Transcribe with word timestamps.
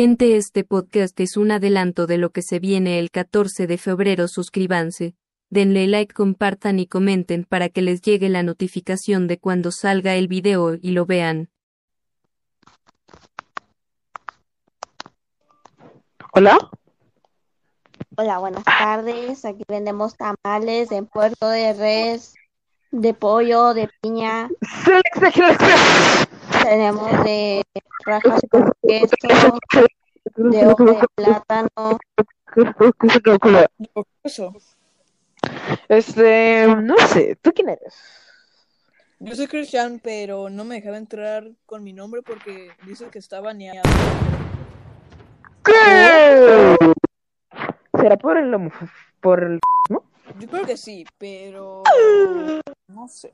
Gente, 0.00 0.36
este 0.36 0.62
podcast 0.62 1.18
es 1.18 1.36
un 1.36 1.50
adelanto 1.50 2.06
de 2.06 2.18
lo 2.18 2.30
que 2.30 2.40
se 2.40 2.60
viene 2.60 3.00
el 3.00 3.10
14 3.10 3.66
de 3.66 3.78
febrero. 3.78 4.28
Suscríbanse, 4.28 5.16
denle 5.50 5.88
like, 5.88 6.14
compartan 6.14 6.78
y 6.78 6.86
comenten 6.86 7.42
para 7.42 7.68
que 7.68 7.82
les 7.82 8.00
llegue 8.00 8.28
la 8.28 8.44
notificación 8.44 9.26
de 9.26 9.40
cuando 9.40 9.72
salga 9.72 10.14
el 10.14 10.28
video 10.28 10.74
y 10.80 10.92
lo 10.92 11.04
vean. 11.04 11.50
Hola. 16.32 16.56
Hola, 18.16 18.38
buenas 18.38 18.62
tardes. 18.62 19.44
Aquí 19.44 19.64
vendemos 19.66 20.14
tamales 20.16 20.92
en 20.92 21.06
puerto 21.06 21.48
de 21.48 21.72
res, 21.72 22.34
de 22.90 23.14
pollo, 23.14 23.74
de 23.74 23.88
piña. 24.00 24.48
Tenemos 26.62 27.24
de 27.24 27.62
rajas 28.04 28.40
con 28.50 28.72
queso, 28.86 29.58
de 30.36 30.66
hoja 30.66 30.84
de 30.84 31.06
plátano. 31.14 31.98
Este, 35.88 36.66
no 36.82 36.96
sé, 37.08 37.36
¿tú 37.40 37.52
quién 37.52 37.68
eres? 37.70 37.94
Yo 39.20 39.34
soy 39.34 39.46
Cristian, 39.48 40.00
pero 40.02 40.48
no 40.48 40.64
me 40.64 40.76
dejaba 40.76 40.96
entrar 40.96 41.44
con 41.66 41.82
mi 41.82 41.92
nombre 41.92 42.22
porque 42.22 42.70
dice 42.86 43.06
que 43.10 43.18
estaba 43.18 43.46
baneado. 43.46 43.82
¿Qué? 45.64 46.76
¿Será 48.00 48.16
por 48.16 48.36
el 48.38 48.54
homo- 48.54 48.70
por 49.20 49.42
el 49.42 49.58
¿no? 49.90 50.04
Yo 50.38 50.48
creo 50.48 50.66
que 50.66 50.76
sí, 50.76 51.04
pero 51.18 51.82
no 52.88 53.08
sé. 53.08 53.32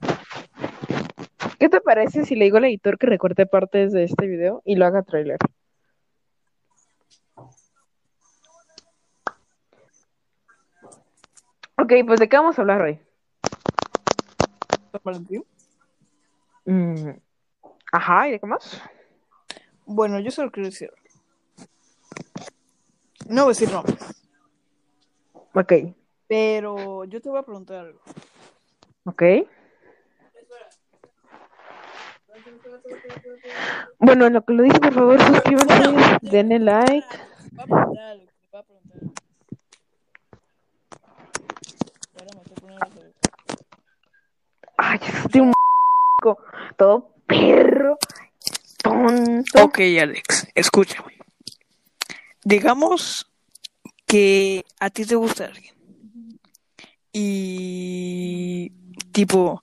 ¿Qué 1.59 1.69
te 1.69 1.81
parece 1.81 2.25
si 2.25 2.35
le 2.35 2.45
digo 2.45 2.57
al 2.59 2.65
editor 2.65 2.99
que 2.99 3.07
recorte 3.07 3.47
partes 3.47 3.93
de 3.93 4.05
este 4.05 4.27
video 4.27 4.63
y 4.65 4.77
lo 4.77 4.87
haga 4.87 5.03
trailer? 5.03 5.39
Ok, 11.77 11.93
pues 12.07 12.21
¿de 12.21 12.29
qué 12.29 12.37
vamos 12.37 12.59
a 12.59 12.63
hablar 12.63 12.83
hoy? 12.83 12.99
¿San 14.93 15.01
Valentín? 15.03 15.45
Mm, 16.65 17.11
Ajá, 17.93 18.29
¿y 18.29 18.33
de 18.33 18.41
qué 18.41 18.47
más? 18.47 18.81
Bueno, 19.87 20.19
yo 20.19 20.31
solo 20.31 20.51
quiero 20.51 20.69
decir. 20.69 20.93
No 23.29 23.45
voy 23.45 23.51
a 23.51 23.55
decir 23.55 23.71
nombres, 23.71 23.99
Ok, 25.53 25.73
pero 26.27 27.05
yo 27.05 27.21
te 27.21 27.29
voy 27.29 27.39
a 27.39 27.43
preguntar 27.43 27.87
algo. 27.87 28.01
ok. 29.05 29.23
Bueno, 33.99 34.27
en 34.27 34.33
lo 34.35 34.45
que 34.45 34.53
lo 34.53 34.63
dice, 34.65 34.79
por 34.81 34.93
favor, 34.93 35.23
suscríbanse, 35.23 36.19
denle 36.23 36.59
like. 36.59 37.07
Te 37.09 37.55
voy 37.55 37.63
a 37.63 37.67
preguntar 37.67 38.05
algo, 38.05 38.27
te 38.27 38.49
voy 38.51 38.61
a 38.61 38.63
preguntar 38.65 38.99
algo. 38.99 39.13
Ahora 42.15 42.31
me 42.35 42.41
estoy 42.43 42.57
poniendo 42.61 42.87
los 42.87 42.97
oídos. 42.97 43.15
Ay, 44.77 45.01
estoy 45.03 45.41
un 45.41 45.53
todo 46.77 47.15
perro, 47.27 47.99
tonto. 48.83 49.65
Ok, 49.65 49.79
Alex, 50.01 50.49
escúchame. 50.55 51.19
Digamos 52.45 53.31
que 54.07 54.65
a 54.81 54.91
ti 54.91 55.05
te 55.05 55.15
gusta 55.15 55.47
alguien. 55.47 55.74
Y 57.17 58.71
tipo, 59.13 59.63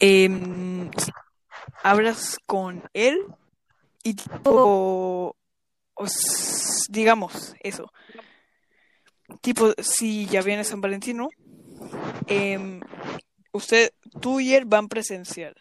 em, 0.00 0.90
hablas 1.84 2.36
con 2.46 2.82
él 2.92 3.16
y 4.02 4.14
tipo, 4.14 5.36
os- 5.94 6.86
digamos 6.90 7.54
eso. 7.60 7.92
Tipo, 9.40 9.72
si 9.78 10.26
ya 10.26 10.42
viene 10.42 10.64
San 10.64 10.80
Valentino, 10.80 11.28
em, 12.26 12.80
usted, 13.52 13.92
tú 14.20 14.40
y 14.40 14.54
él 14.54 14.64
van 14.64 14.88
presencial. 14.88 15.54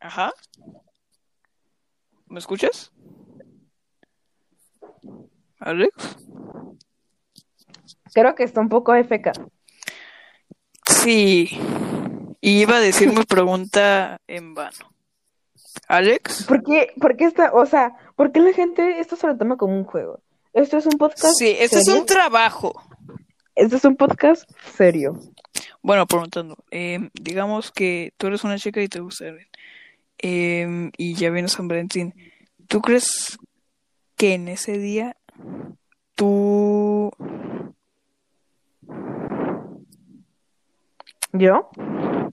Ajá. 0.00 0.32
¿Me 2.28 2.38
escuchas? 2.38 2.92
Alex. 5.60 6.16
Creo 8.14 8.34
que 8.34 8.44
está 8.44 8.60
un 8.60 8.68
poco 8.68 8.94
FK. 8.94 9.32
Sí. 10.86 11.50
Y 12.40 12.60
iba 12.60 12.76
a 12.76 12.80
decir 12.80 13.12
mi 13.12 13.24
pregunta 13.24 14.18
en 14.26 14.54
vano. 14.54 14.92
Alex. 15.88 16.44
¿Por 16.44 16.62
qué, 16.62 16.92
por 17.00 17.16
qué 17.16 17.24
está, 17.24 17.52
o 17.52 17.66
sea, 17.66 17.94
por 18.16 18.32
qué 18.32 18.40
la 18.40 18.52
gente 18.52 19.00
esto 19.00 19.16
se 19.16 19.26
lo 19.26 19.36
toma 19.36 19.56
como 19.56 19.76
un 19.76 19.84
juego? 19.84 20.20
Esto 20.52 20.78
es 20.78 20.86
un 20.86 20.98
podcast 20.98 21.34
Sí, 21.36 21.56
este 21.58 21.78
es 21.78 21.88
un 21.88 22.06
trabajo. 22.06 22.72
Esto 23.54 23.76
es 23.76 23.84
un 23.84 23.96
podcast 23.96 24.48
serio. 24.76 25.18
Bueno, 25.82 26.06
preguntando. 26.06 26.56
em, 26.70 27.10
digamos 27.14 27.70
que 27.72 28.12
tú 28.16 28.28
eres 28.28 28.44
una 28.44 28.58
chica 28.58 28.80
y 28.80 28.88
te 28.88 29.00
gusta 29.00 29.26
él. 29.26 29.48
Em, 30.18 30.90
y 30.96 31.14
ya 31.14 31.30
viene 31.30 31.48
San 31.48 31.68
Valentín. 31.68 32.14
¿Tú 32.68 32.80
crees 32.80 33.38
que 34.16 34.34
en 34.34 34.48
ese 34.48 34.78
día 34.78 35.16
tú... 36.14 37.10
¿Yo? 41.36 41.68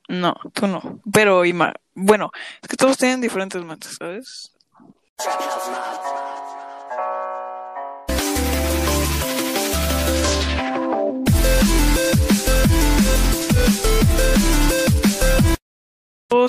No, 0.08 0.36
tú 0.54 0.68
no. 0.68 1.02
Pero, 1.12 1.44
Ima, 1.44 1.74
bueno, 1.96 2.32
es 2.62 2.70
que 2.70 2.78
todos 2.78 2.98
tienen 2.98 3.20
diferentes 3.20 3.64
mentes, 3.64 3.96
¿sabes? 3.98 4.52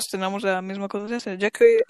Todos 0.03 0.11
tenemos 0.11 0.43
la 0.43 0.61
misma 0.61 0.89
conciencia, 0.89 1.33
ya 1.35 1.49
que 1.49 1.85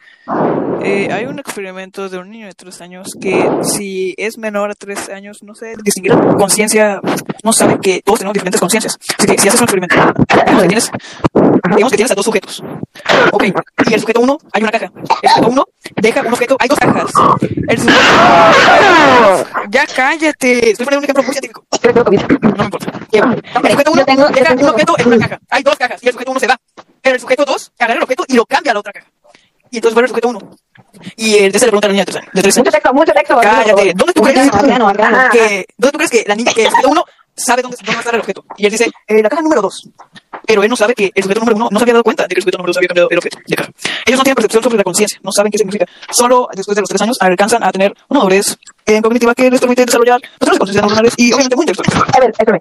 eh, 0.84 1.10
hay 1.12 1.26
un 1.26 1.40
experimento 1.40 2.10
de 2.10 2.20
un 2.20 2.30
niño 2.30 2.46
de 2.46 2.54
tres 2.54 2.80
años 2.82 3.08
que 3.20 3.50
si 3.64 4.14
es 4.18 4.38
menor 4.38 4.70
a 4.70 4.76
tres 4.76 5.10
años 5.10 5.42
no 5.42 5.56
sé 5.56 5.74
distinguir 5.84 6.14
la 6.14 6.36
conciencia, 6.36 7.02
no 7.44 7.54
sabe 7.54 7.80
que 7.80 8.04
todos 8.06 8.20
tenemos 8.20 8.34
diferentes 8.34 8.60
conciencias. 8.60 9.00
Así 9.18 9.28
que 9.28 9.38
si 9.40 9.48
haces 9.48 9.62
un 9.62 9.64
experimento, 9.64 9.96
tienes, 10.68 10.92
digamos 11.72 11.92
que 11.92 11.98
tienes 11.98 12.12
a 12.12 12.16
dos 12.16 12.26
sujetos. 12.26 12.62
Ok, 13.32 13.46
y 13.90 13.94
el 13.94 14.00
sujeto 14.00 14.22
uno, 14.22 14.38
hay 14.52 14.62
una 14.62 14.72
caja. 14.72 14.92
El 15.24 15.30
sujeto 15.30 15.48
uno 15.50 15.66
deja 15.96 16.22
un 16.22 16.34
objeto, 16.34 16.58
hay 16.60 16.68
dos 16.68 16.78
cajas. 16.78 17.12
El 17.68 17.80
sujeto... 17.80 18.00
Ya 19.70 19.88
cállate, 19.88 20.70
estoy 20.70 20.86
poniendo 20.86 21.00
un 21.00 21.04
ejemplo 21.06 21.24
muy 21.24 21.34
científico. 21.34 21.66
No 22.42 22.58
me 22.58 22.66
importa. 22.66 22.92
El 23.12 23.72
sujeto 23.72 23.92
uno 23.92 24.04
deja 24.06 24.54
un 24.54 24.70
objeto 24.70 24.96
en 25.00 25.08
una 25.08 25.18
caja. 25.18 25.40
Hay 25.50 25.64
dos 25.64 25.76
cajas 25.78 26.04
y 26.04 26.08
el 26.08 26.14
sujeto 26.14 26.30
uno 26.30 26.40
se 26.40 26.48
va. 26.48 26.60
Pero 27.04 27.16
el 27.16 27.22
sujeto 27.22 27.46
dos 27.46 27.72
agarra 27.78 27.98
el 27.98 28.04
objeto 28.04 28.24
y 28.28 28.36
lo 28.36 28.46
cambia 28.46 28.72
a 28.72 28.74
la 28.74 28.80
otra 28.80 28.94
caja. 28.94 29.08
Y 29.70 29.78
entonces 29.78 29.94
vuelve 29.94 30.06
el 30.06 30.10
sujeto 30.10 30.30
uno. 30.30 30.40
Y 31.18 31.36
el 31.36 31.52
tercero 31.52 31.68
le 31.68 31.80
pregunta 31.80 31.88
a 31.88 31.90
la 31.90 31.94
niña 31.94 32.06
de 32.06 32.12
tres 32.12 32.18
años. 32.18 32.32
De 32.34 32.40
años. 32.62 32.72
texto, 32.72 32.94
mucho 32.94 33.12
texto. 33.12 33.40
Cállate. 33.42 33.94
¿Dónde 33.96 34.14
tú 34.14 34.22
crees 34.22 34.52
que, 35.32 35.66
¿dónde 35.78 35.92
tú 35.92 35.98
crees 35.98 36.12
que 36.12 36.24
la 36.28 36.36
niña, 36.36 36.54
que 36.54 36.64
el 36.64 36.70
sujeto 36.70 36.90
uno 36.90 37.06
sabe 37.36 37.64
dónde, 37.64 37.78
dónde 37.78 37.92
va 37.92 37.98
a 37.98 38.00
estar 38.00 38.14
el 38.14 38.22
objeto? 38.22 38.46
Y 38.56 38.66
él 38.66 38.72
dice, 38.72 38.92
eh, 39.08 39.22
la 39.22 39.30
caja 39.30 39.42
número 39.42 39.62
dos. 39.62 39.90
Pero 40.46 40.64
él 40.64 40.70
no 40.70 40.76
sabe 40.76 40.94
que 40.94 41.12
el 41.14 41.24
sujeto 41.24 41.40
número 41.42 41.56
uno 41.58 41.70
no 41.72 41.80
se 41.80 41.84
había 41.84 41.94
dado 41.94 42.04
cuenta 42.04 42.24
de 42.24 42.30
que 42.30 42.40
el 42.40 42.44
sujeto 42.44 42.60
número 42.60 42.70
dos 42.70 42.78
había 42.78 42.88
cambiado 42.88 43.10
el 43.10 43.18
objeto 43.18 43.40
de 43.46 43.56
caja. 43.56 43.72
Ellos 44.06 44.18
no 44.20 44.24
tienen 44.24 44.36
percepción 44.36 44.64
sobre 44.64 44.78
la 44.78 44.84
conciencia, 44.84 45.20
no 45.24 45.32
saben 45.32 45.52
qué 45.52 45.58
significa. 45.58 45.86
Solo 46.12 46.48
después 46.54 46.76
de 46.76 46.82
los 46.82 46.90
tres 46.90 47.02
años 47.02 47.18
alcanzan 47.20 47.64
a 47.64 47.72
tener 47.72 47.94
una 48.10 48.20
madurez 48.20 48.58
eh, 48.86 49.02
cognitiva 49.02 49.34
que 49.34 49.50
les 49.50 49.60
permite 49.60 49.86
desarrollar 49.86 50.22
otras 50.40 50.58
conciencias 50.58 50.86
normales 50.86 51.14
y 51.18 51.34
obviamente 51.34 51.56
muy 51.56 51.64
intelectuales. 51.64 52.16
A 52.16 52.20
ver, 52.20 52.30
espérame. 52.30 52.60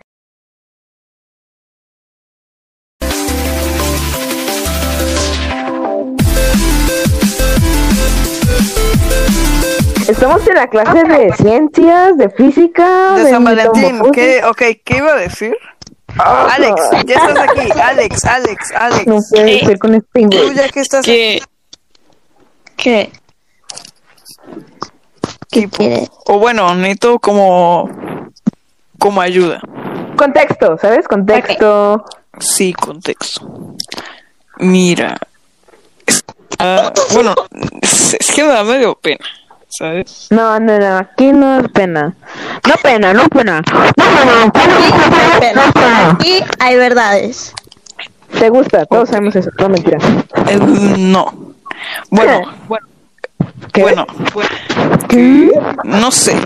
Estamos 10.22 10.46
en 10.46 10.54
la 10.54 10.68
clase 10.68 11.02
de 11.02 11.32
ciencias, 11.32 12.16
de 12.16 12.30
física, 12.30 13.14
De 13.14 13.28
San 13.28 13.42
Valentín. 13.42 14.00
¿qué, 14.12 14.44
ok, 14.44 14.62
¿qué 14.84 14.98
iba 14.98 15.14
a 15.14 15.16
decir? 15.16 15.56
Ah, 16.16 16.46
Alex, 16.54 16.80
ya 17.04 17.14
estás 17.16 17.48
aquí, 17.48 17.68
Alex, 17.72 18.24
Alex, 18.24 18.72
Alex. 18.72 19.06
No 19.08 19.18
puede 19.28 19.66
ser 19.66 19.78
con 19.80 19.96
este 19.96 20.28
Tú 20.28 20.52
ya 20.52 20.68
que 20.68 20.78
estás 20.78 21.04
¿Qué? 21.04 21.42
¿Qué? 22.76 23.10
¿Qué 25.50 25.68
quiere? 25.68 26.08
O 26.26 26.38
bueno, 26.38 26.72
necesito 26.76 27.18
como, 27.18 27.90
como 29.00 29.20
ayuda. 29.20 29.60
Contexto, 30.14 30.78
¿sabes? 30.78 31.08
Contexto. 31.08 32.04
Sí, 32.38 32.72
contexto. 32.74 33.74
Mira. 34.58 35.18
bueno, 37.12 37.34
es, 37.80 38.14
es 38.20 38.30
que 38.30 38.44
me 38.44 38.52
da 38.52 38.62
medio 38.62 38.94
pena, 38.94 39.26
¿sabes? 39.72 40.28
No, 40.30 40.60
no, 40.60 40.78
no, 40.78 40.98
aquí 40.98 41.32
no 41.32 41.60
es 41.60 41.68
pena. 41.70 42.14
No 42.68 42.74
pena, 42.82 43.12
no 43.14 43.26
pena. 43.28 43.62
Aquí 46.12 46.40
hay 46.58 46.76
verdades. 46.76 47.52
Te 48.38 48.48
gusta, 48.50 48.86
todos 48.86 49.08
sabemos 49.08 49.34
eso, 49.36 49.50
no 49.58 49.68
mentira. 49.68 49.98
Eh, 50.48 50.58
no. 50.98 51.54
Bueno, 52.10 52.42
bueno. 52.68 52.86
¿Qué? 53.72 53.82
Bueno, 53.82 54.06
no 55.84 56.10
sé. 56.10 56.36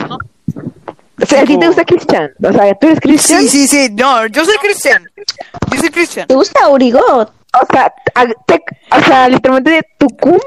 O 1.20 1.26
sea, 1.26 1.42
a 1.42 1.44
ti 1.44 1.58
te 1.58 1.66
gusta 1.66 1.84
Cristian. 1.84 2.30
O 2.42 2.52
sea, 2.52 2.74
tú 2.74 2.86
eres 2.86 3.00
Cristian. 3.00 3.40
Sí, 3.42 3.48
sí, 3.48 3.66
sí. 3.66 3.88
No, 3.94 4.26
yo 4.26 4.44
soy 4.44 4.56
cristian. 4.58 5.04
Yo 5.72 5.80
soy 5.80 5.90
cristian. 5.90 6.26
¿Te 6.26 6.34
gusta 6.34 6.68
Urigot? 6.68 7.32
O 7.62 7.66
sea, 7.72 7.92
a- 8.14 8.26
te- 8.46 8.62
o 8.92 9.00
sea, 9.04 9.28
literalmente 9.28 9.70
de 9.70 9.82
tu 9.98 10.08
cum 10.16 10.38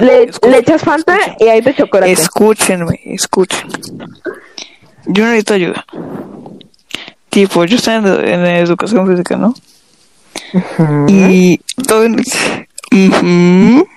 le, 0.00 0.58
echas 0.58 0.82
Fanta 0.82 1.14
escúchenme. 1.16 1.36
y 1.40 1.48
ahí 1.48 1.62
te 1.62 1.74
chocolate. 1.74 2.12
Escúchenme, 2.12 3.00
escúchenme. 3.04 3.72
Yo 5.06 5.24
necesito 5.24 5.54
ayuda. 5.54 5.84
Tipo, 7.28 7.64
yo 7.64 7.76
estoy 7.76 7.94
en, 7.94 8.06
en 8.06 8.46
educación 8.46 9.06
física, 9.08 9.36
¿no? 9.36 9.54
Y 11.08 11.58
todo. 11.86 12.06
Ujú. 12.06 13.88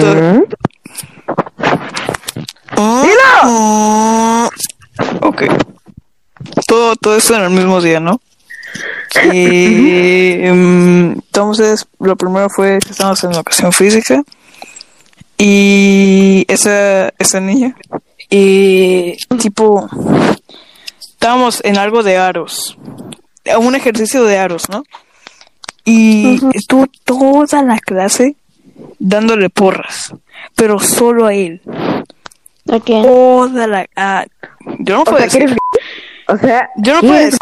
todo- 0.00 0.46
Ah. 2.76 4.48
Ok. 5.22 5.42
Todo, 6.66 6.96
todo 6.96 7.16
esto 7.16 7.34
en 7.36 7.42
el 7.42 7.50
mismo 7.50 7.80
día, 7.80 8.00
¿no? 8.00 8.20
Y 9.32 10.44
em, 10.44 11.12
entonces, 11.12 11.86
lo 11.98 12.16
primero 12.16 12.48
fue 12.50 12.78
que 12.80 12.90
estábamos 12.90 13.22
en 13.24 13.32
educación 13.32 13.72
física. 13.72 14.22
Y 15.38 16.44
esa, 16.48 17.08
esa 17.18 17.40
niña. 17.40 17.76
Y 18.30 19.16
tipo, 19.38 19.88
estábamos 21.00 21.60
en 21.64 21.78
algo 21.78 22.02
de 22.02 22.16
aros. 22.16 22.78
Un 23.58 23.74
ejercicio 23.74 24.24
de 24.24 24.38
aros, 24.38 24.68
¿no? 24.68 24.84
Y 25.84 26.40
estuvo 26.54 26.86
toda 27.04 27.62
la 27.62 27.78
clase 27.78 28.36
dándole 28.98 29.50
porras. 29.50 30.14
Pero 30.54 30.78
solo 30.78 31.26
a 31.26 31.34
él. 31.34 31.60
¿A 32.72 32.80
quién? 32.80 33.02
Toda 33.02 33.66
la. 33.66 33.86
ah, 33.96 34.24
yo 34.78 34.94
no 34.96 35.02
O 35.02 35.04
puedo 35.04 35.18
sea, 35.18 35.26
decir. 35.26 35.56
O 36.28 36.38
sea, 36.38 36.70
Yo 36.76 36.94
no 36.94 37.00
¿qué 37.02 37.06
puedo 37.06 37.20
decir. 37.20 37.38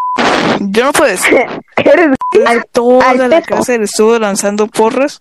Yo 0.61 0.85
no 0.85 0.93
puedo 0.93 1.11
decir. 1.11 1.37
¿Qué 1.77 1.89
eres? 1.91 2.17
Al, 2.47 2.65
Toda 2.73 3.11
al 3.11 3.31
la 3.31 3.43
clase 3.43 3.79
le 3.79 3.85
estuvo 3.85 4.19
lanzando 4.19 4.67
porras. 4.67 5.21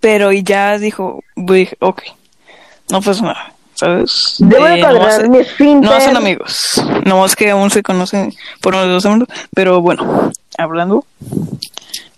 Pero 0.00 0.32
y 0.32 0.42
ya 0.42 0.76
dijo, 0.78 1.22
dije, 1.36 1.76
ok, 1.78 2.02
no 2.90 3.00
pasa 3.00 3.22
nada, 3.22 3.52
¿sabes? 3.74 4.34
Debo 4.38 4.64
de 4.64 4.74
Eh, 4.74 4.82
nomás- 4.82 4.96
cuadrar 4.98 5.28
mi 5.28 5.38
esfínter. 5.38 5.90
no 5.90 6.00
son 6.00 6.16
amigos, 6.16 6.82
nomás 7.04 7.36
que 7.36 7.50
aún 7.50 7.70
se 7.70 7.82
conocen 7.84 8.34
por 8.60 8.74
unos 8.74 8.88
dos 8.88 9.02
segundos, 9.04 9.28
pero 9.54 9.80
bueno, 9.80 10.32
hablando. 10.58 11.04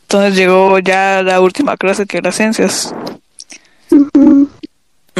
Entonces 0.03 0.37
llegó 0.37 0.79
ya 0.79 1.23
la 1.23 1.41
última 1.43 1.77
clase 1.77 2.07
que 2.07 2.17
era 2.17 2.33
ciencias. 2.33 2.95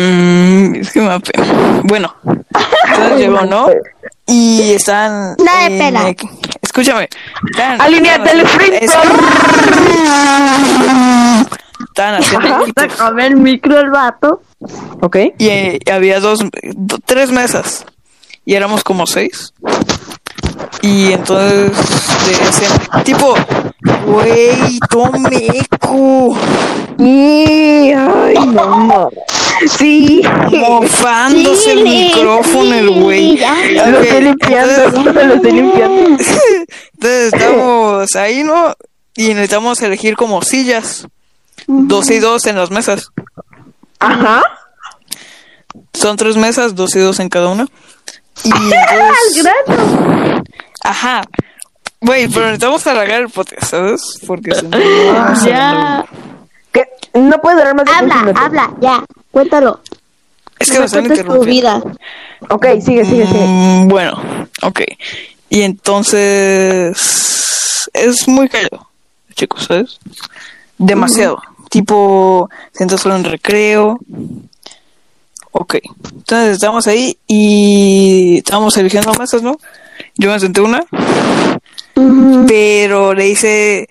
Mm, 0.01 0.75
es 0.77 0.91
que 0.93 1.01
me 1.01 1.09
da 1.09 1.19
pena. 1.19 1.47
Bueno, 1.85 2.15
entonces 2.25 3.19
llegó, 3.19 3.43
¿no? 3.43 3.67
Y 4.27 4.73
están. 4.73 5.35
Nada 5.45 5.69
de 5.69 5.77
en- 5.77 5.79
pena. 5.79 6.15
escúchame. 6.63 7.09
Están, 7.51 7.81
Alineate 7.81 8.31
el 8.33 8.41
es- 8.41 8.93
Estaban 11.89 12.15
haciendo. 12.23 12.65
A 12.99 13.11
ver, 13.11 13.37
micro 13.37 13.79
el 13.81 13.91
vato. 13.91 14.43
Ok. 15.01 15.17
Y 15.39 15.49
eh, 15.49 15.79
había 15.93 16.21
dos, 16.21 16.41
do- 16.63 16.99
tres 17.05 17.31
mesas. 17.31 17.85
Y 18.45 18.55
éramos 18.55 18.85
como 18.85 19.07
seis. 19.07 19.53
Y 20.83 21.13
entonces 21.13 21.73
decían, 22.27 22.73
tipo, 23.05 23.35
güey, 24.07 24.79
tomeco. 24.89 26.37
Y, 26.99 27.93
ay, 27.93 28.35
no, 28.47 28.85
no. 28.87 29.11
Sí. 29.69 30.23
Mofándose 30.53 31.73
el 31.73 31.79
Sí, 31.79 31.85
micrófono 31.85 32.75
el 32.75 32.91
güey. 32.91 33.39
Lo 33.39 34.01
estoy 34.01 34.23
limpiando, 34.23 34.85
entonces- 34.85 35.27
lo 35.27 35.35
estoy 35.35 35.53
limpiando. 35.53 36.01
Entonces 36.07 37.33
estamos 37.33 38.17
ahí, 38.17 38.43
¿no? 38.43 38.75
Y 39.17 39.29
necesitamos 39.29 39.81
elegir 39.83 40.17
como 40.17 40.43
sillas. 40.43 41.07
Dos 41.67 42.11
y 42.11 42.19
dos 42.21 42.47
en 42.47 42.57
las 42.57 42.71
mesas. 42.71 43.09
Ajá. 43.99 44.43
Son 45.93 46.17
tres 46.17 46.37
mesas, 46.37 46.75
dos 46.75 46.95
y 46.97 47.01
dos 47.01 47.21
en 47.21 47.29
cada 47.29 47.49
una. 47.49 47.67
Y 48.45 48.51
entonces, 48.53 49.53
ajá. 50.83 51.23
Güey, 52.01 52.29
pero 52.29 52.47
necesitamos 52.47 52.87
alargar 52.87 53.21
el 53.21 53.29
podcast, 53.29 53.65
¿sabes? 53.65 54.01
Porque 54.27 54.55
si 54.55 54.67
no, 54.67 54.79
Ya. 55.45 56.05
¿Qué? 56.73 56.85
No 57.13 57.39
puedes 57.43 57.59
durar 57.59 57.75
más 57.75 57.85
de 57.85 57.93
Habla, 57.93 58.15
15 58.15 58.25
minutos. 58.25 58.43
habla, 58.45 58.71
ya. 58.81 59.05
Cuéntalo. 59.31 59.81
Es 60.59 60.71
que 60.71 60.79
me 60.79 60.85
están 60.85 61.07
cuentes 61.07 61.27
tu 61.27 61.45
vida. 61.45 61.83
Ok, 62.51 62.67
sigue, 62.81 63.05
sigue, 63.05 63.27
sigue. 63.27 63.47
Mm, 63.47 63.89
bueno, 63.89 64.49
ok. 64.63 64.81
Y 65.49 65.63
entonces 65.63 66.97
es 67.93 68.29
muy 68.29 68.49
callado, 68.49 68.89
chicos, 69.35 69.65
¿sabes? 69.65 69.99
Demasiado. 70.79 71.43
Tipo, 71.71 72.51
sientas 72.73 73.01
solo 73.01 73.17
en 73.17 73.25
recreo. 73.25 73.99
Ok. 75.53 75.77
Entonces 76.13 76.55
estamos 76.55 76.87
ahí 76.87 77.17
y 77.27 78.39
estamos 78.39 78.77
eligiendo 78.77 79.15
mesas, 79.15 79.43
¿no? 79.43 79.59
Yo 80.17 80.31
me 80.31 80.41
senté 80.41 80.61
una, 80.61 80.85
pero 82.47 83.15
le 83.15 83.29
hice, 83.29 83.89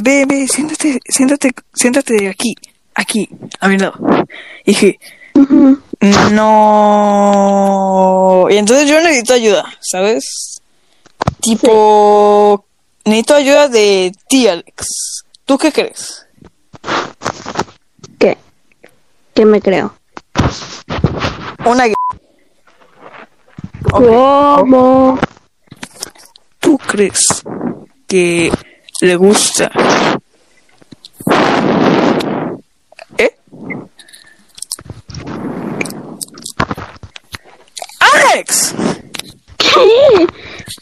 ve, 0.00 0.24
ve, 0.26 0.46
siéntate, 0.46 1.00
siéntate, 1.04 1.50
siéntate 1.74 2.28
aquí, 2.28 2.54
aquí, 2.98 3.28
a 3.60 3.68
mi 3.68 3.78
lado. 3.78 3.94
Y 4.64 4.72
dije, 4.72 4.98
no. 7.18 8.46
Y 8.50 8.56
entonces 8.56 8.88
yo 8.88 9.00
necesito 9.00 9.34
ayuda, 9.34 9.64
¿sabes? 9.80 10.60
Tipo, 11.40 12.64
necesito 13.04 13.34
ayuda 13.34 13.68
de 13.68 14.12
ti, 14.28 14.48
Alex. 14.48 15.24
¿Tú 15.44 15.56
qué 15.58 15.70
crees? 15.72 16.26
¿Qué? 18.18 18.36
¿Qué 19.34 19.44
me 19.44 19.60
creo? 19.60 19.94
Una 21.64 21.86
gu- 21.86 21.94
Ok. 23.92 24.04
¿Cómo? 24.04 25.18
¿Tú 26.58 26.76
crees 26.78 27.42
que 28.06 28.50
le 29.00 29.16
gusta? 29.16 29.70
¿Eh? 33.16 33.34
¡Alex! 38.38 38.72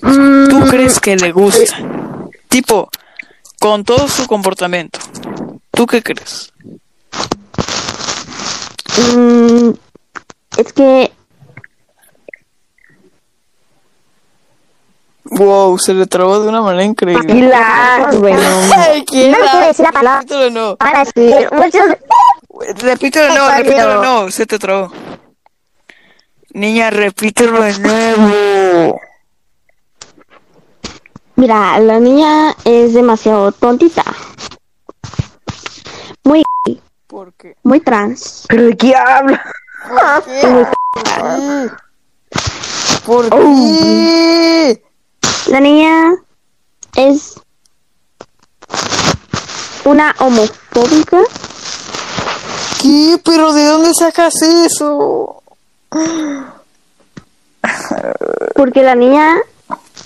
Mm, 0.03 0.49
¿Tú 0.49 0.61
crees 0.69 1.01
que 1.01 1.17
le 1.17 1.33
gusta? 1.33 1.79
Tipo, 2.49 2.91
con 3.59 3.83
todo 3.83 4.09
su 4.09 4.27
comportamiento. 4.27 4.99
¿Tú 5.71 5.87
qué 5.87 6.03
crees? 6.03 6.53
mm, 9.15 9.71
es 10.59 10.73
que 10.75 11.13
Wow, 15.25 15.79
se 15.79 15.93
le 15.95 16.07
trabó 16.07 16.39
de 16.41 16.49
una 16.49 16.61
manera 16.61 16.85
increíble. 16.85 17.33
Relax, 17.35 18.17
güey. 18.17 18.35
no. 18.35 18.41
Ay, 18.77 19.05
¿quién 19.07 19.33
No 19.33 19.39
quiero 19.39 19.67
decir 19.67 19.85
la 19.87 19.93
palabra. 19.93 20.21
Repítelo 20.21 20.51
no. 20.51 20.77
para 20.77 21.05
decir 21.05 21.49
muchos 21.53 22.83
Repítelo 22.83 23.35
no, 23.35 23.49
repítelo 23.51 24.03
no, 24.03 24.31
se 24.31 24.45
te 24.47 24.59
trabó. 24.59 24.93
Niña, 26.57 26.89
repítelo 26.89 27.61
de 27.63 27.79
nuevo. 27.79 28.99
Mira, 31.37 31.79
la 31.81 32.01
niña 32.01 32.57
es 32.65 32.95
demasiado 32.95 33.53
tontita. 33.53 34.03
Muy, 36.25 36.43
¿Por 37.07 37.35
qué? 37.35 37.57
muy 37.63 37.81
trans. 37.81 38.47
¿Pero 38.49 38.63
de 38.63 38.77
qué 38.79 38.97
habla? 38.97 39.45
¿Por 43.05 43.27
Oh. 43.27 43.39
qué? 43.39 44.83
La 45.49 45.61
niña 45.61 46.15
es 46.97 47.35
una 49.85 50.15
homofóbica. 50.21 51.21
¿Qué? 52.81 53.21
¿Pero 53.23 53.53
de 53.53 53.65
dónde 53.67 53.93
sacas 53.93 54.41
eso? 54.41 55.36
Porque 58.55 58.83
la 58.83 58.95
niña, 58.95 59.37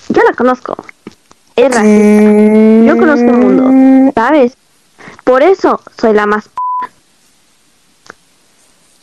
yo 0.09 0.21
la 0.23 0.33
conozco. 0.35 0.75
Es 1.55 1.73
racista. 1.73 2.85
Yo 2.85 2.97
conozco 2.97 3.25
el 3.25 3.37
mundo, 3.37 4.11
¿sabes? 4.15 4.53
Por 5.23 5.43
eso 5.43 5.81
soy 5.99 6.13
la 6.13 6.25
más 6.25 6.45
p. 6.45 6.87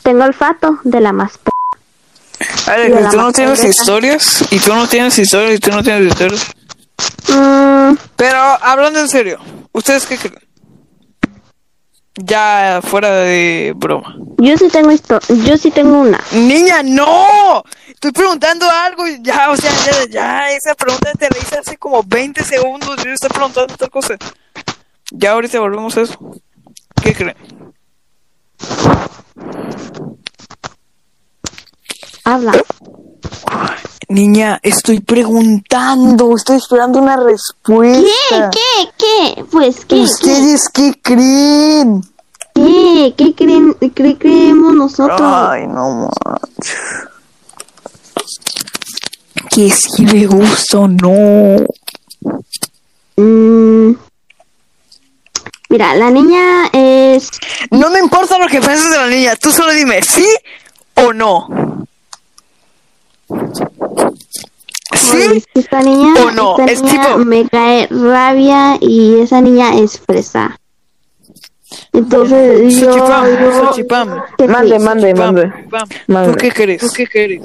Tengo 0.02 0.24
olfato 0.24 0.78
de 0.84 1.00
la 1.00 1.12
más 1.12 1.38
p. 1.38 1.50
¿y 2.40 2.88
la 2.88 3.10
tú 3.10 3.16
no 3.16 3.24
más 3.24 3.34
tienes 3.34 3.64
historias? 3.64 4.44
¿Y 4.50 4.58
tú 4.58 4.74
no 4.74 4.86
tienes 4.88 5.18
historias? 5.18 5.56
¿Y 5.56 5.58
tú 5.58 5.70
no 5.70 5.82
tienes 5.82 6.08
historias? 6.08 6.46
Mm, 7.28 7.94
Pero 8.16 8.38
hablando 8.38 9.00
en 9.00 9.08
serio, 9.08 9.38
¿ustedes 9.72 10.06
qué 10.06 10.16
creen? 10.16 10.47
Ya 12.20 12.80
fuera 12.82 13.10
de 13.12 13.72
broma. 13.76 14.16
Yo 14.38 14.56
sí 14.56 14.68
tengo 14.68 14.90
esto, 14.90 15.20
yo 15.44 15.56
sí 15.56 15.70
tengo 15.70 16.00
una. 16.00 16.20
Niña, 16.32 16.82
no. 16.82 17.62
Estoy 17.88 18.10
preguntando 18.10 18.68
algo 18.68 19.06
y 19.06 19.22
ya, 19.22 19.50
o 19.50 19.56
sea, 19.56 19.70
ya, 19.84 20.10
ya, 20.10 20.50
esa 20.50 20.74
pregunta 20.74 21.12
te 21.12 21.28
la 21.30 21.38
hice 21.38 21.58
hace 21.58 21.76
como 21.76 22.02
20 22.02 22.42
segundos. 22.42 23.02
Yo 23.04 23.12
estoy 23.12 23.30
preguntando 23.30 23.74
otra 23.74 23.88
cosa. 23.88 24.16
Ya 25.12 25.32
ahorita 25.32 25.60
volvemos 25.60 25.96
a 25.96 26.02
eso. 26.02 26.18
¿Qué 27.02 27.14
creen? 27.14 27.36
Habla. 32.24 32.52
Niña, 34.08 34.58
estoy 34.62 35.00
preguntando, 35.00 36.34
estoy 36.34 36.56
esperando 36.56 36.98
una 36.98 37.16
respuesta. 37.16 38.50
¿Qué? 38.50 38.88
¿Qué? 38.96 39.44
Pues, 39.50 39.84
¿qué? 39.84 39.96
¿Ustedes 39.96 40.70
qué 40.70 40.94
creen? 41.02 42.02
¿Qué? 42.54 43.14
¿Qué 43.14 43.34
creen, 43.34 43.76
qué 43.78 44.16
creemos 44.16 44.74
nosotros? 44.74 45.20
Ay, 45.20 45.66
no 45.66 46.08
manches. 46.24 46.76
Que 49.50 49.70
si 49.70 50.06
le 50.06 50.26
gusta 50.26 50.78
o 50.78 50.88
no. 50.88 51.66
Mm. 53.16 53.94
Mira, 55.68 55.94
la 55.94 56.10
niña 56.10 56.70
es... 56.72 57.28
No 57.70 57.90
me 57.90 57.98
importa 57.98 58.38
lo 58.38 58.46
que 58.46 58.60
pienses 58.60 58.90
de 58.90 58.96
la 58.96 59.08
niña, 59.08 59.36
tú 59.36 59.52
solo 59.52 59.70
dime 59.72 60.02
sí 60.02 60.26
o 60.94 61.12
no. 61.12 61.46
Oye, 63.30 64.97
¿Sí? 65.10 65.44
Esta 65.54 65.80
niña, 65.82 66.14
o 66.22 66.30
no, 66.30 66.56
esta 66.58 66.72
es 66.72 66.82
niña 66.82 67.06
tipo- 67.06 67.18
me 67.24 67.48
cae 67.48 67.86
rabia 67.90 68.76
y 68.80 69.20
esa 69.20 69.40
niña 69.40 69.74
es 69.76 69.98
fresa. 70.00 70.58
Entonces 71.92 72.80
yo... 72.80 72.94
Yo- 72.96 73.72
¿qué 74.38 74.46
Mande, 74.48 74.78
mande, 74.78 75.14
mande. 75.14 75.52
Mande. 76.06 76.32
¿Tú 76.32 76.38
qué 76.38 76.50
crees? 76.52 76.80
¿Tú 76.80 76.88
qué 76.94 77.06
crees? 77.06 77.42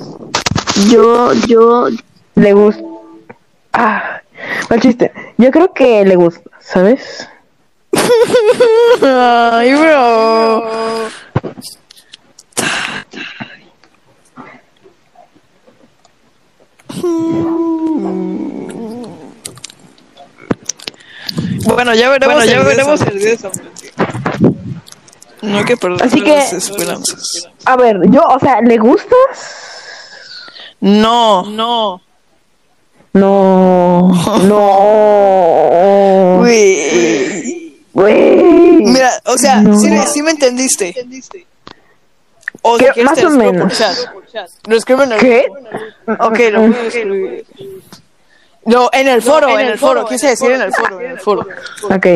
Yo, 0.89 1.34
yo, 1.48 1.88
Le 2.36 2.53
gusta. 2.53 2.82
Ah, 3.74 4.22
mal 4.70 4.79
chiste. 4.82 5.12
Yo 5.38 5.51
creo 5.51 5.74
que 5.74 6.03
le 6.05 6.15
gusta, 6.15 6.50
¿sabes? 6.60 7.27
Ay, 9.01 9.74
bro. 9.75 10.63
Bueno, 21.65 21.93
ya 21.95 22.09
veremos, 22.09 22.35
Bueno, 22.35 22.51
ya 22.51 22.57
el 22.59 22.65
veremos 22.65 23.01
el 23.01 23.19
día 23.19 23.35
de. 23.35 23.50
No 25.41 25.57
hay 25.57 25.65
que 25.65 25.75
perder 25.77 26.03
Así 26.03 26.21
que- 26.21 26.35
las 26.35 26.53
esperanzas. 26.53 27.50
A 27.65 27.75
ver, 27.75 28.00
yo, 28.09 28.21
o 28.23 28.39
sea, 28.39 28.62
¿le 28.62 28.77
gustas? 28.77 29.09
No, 30.79 31.43
no. 31.50 32.01
No. 33.13 34.07
No. 34.43 36.38
Güey. 36.39 37.73
Mira, 38.85 39.12
o 39.25 39.38
sea, 39.38 39.62
No. 39.62 39.79
sí, 39.79 39.88
sí 40.12 40.21
me 40.23 40.31
entendiste. 40.31 40.95
O 42.65 42.77
Que- 42.77 42.86
sea, 42.86 42.93
¿quieres 42.93 43.12
más 43.12 43.24
o 43.24 43.29
menos. 43.29 43.63
por 43.63 43.72
chat? 44.32 44.48
Lo 44.67 44.75
escribo 44.75 45.03
en 45.03 45.12
el 45.12 45.20
¿Qué? 45.20 45.46
Ok, 46.20 46.39
lo 46.51 46.62
voy 46.62 46.74
a 46.75 46.84
escribir. 46.88 47.46
No, 48.65 48.89
en 48.93 49.08
el 49.10 49.22
foro, 49.22 49.60
en 49.60 49.67
el 49.67 49.77
foro, 49.77 50.05
quise 50.05 50.27
decir 50.29 50.51
en 50.51 50.62
el 50.62 50.74
foro, 50.74 51.00
en 51.01 51.12
el 51.12 51.20
foro. 51.20 51.46
Ok. 51.84 52.08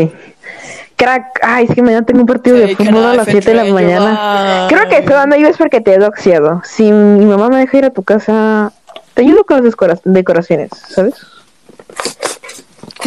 Crack, 0.96 1.39
ay, 1.44 1.66
es 1.70 1.75
que 1.75 1.82
mañana 1.84 2.06
tengo 2.06 2.22
un 2.22 2.25
partido 2.25 2.56
de 2.58 2.75
fútbol 2.75 3.06
a 3.06 3.13
las 3.16 3.27
7 3.27 3.50
de 3.50 3.56
la 3.56 3.66
mañana. 3.66 4.68
you? 4.70 4.75
Creo 4.75 4.89
que 4.89 4.98
eso 5.00 5.27
no 5.27 5.36
iba 5.36 5.50
es 5.50 5.58
porque 5.58 5.80
te 5.82 5.94
he 5.94 5.98
doxiado. 6.00 6.62
Si 6.66 6.92
mi 6.92 7.25
mamá 7.25 7.50
me 7.50 7.60
deja 7.60 7.77
ir 7.77 7.86
a 7.86 7.89
tu 7.92 8.01
casa, 8.04 8.72
te 9.13 9.22
ayudo 9.22 9.44
con 9.44 9.58
las 9.63 9.66
decora- 9.74 10.00
decoraciones, 10.06 10.72
¿sabes? 10.89 11.13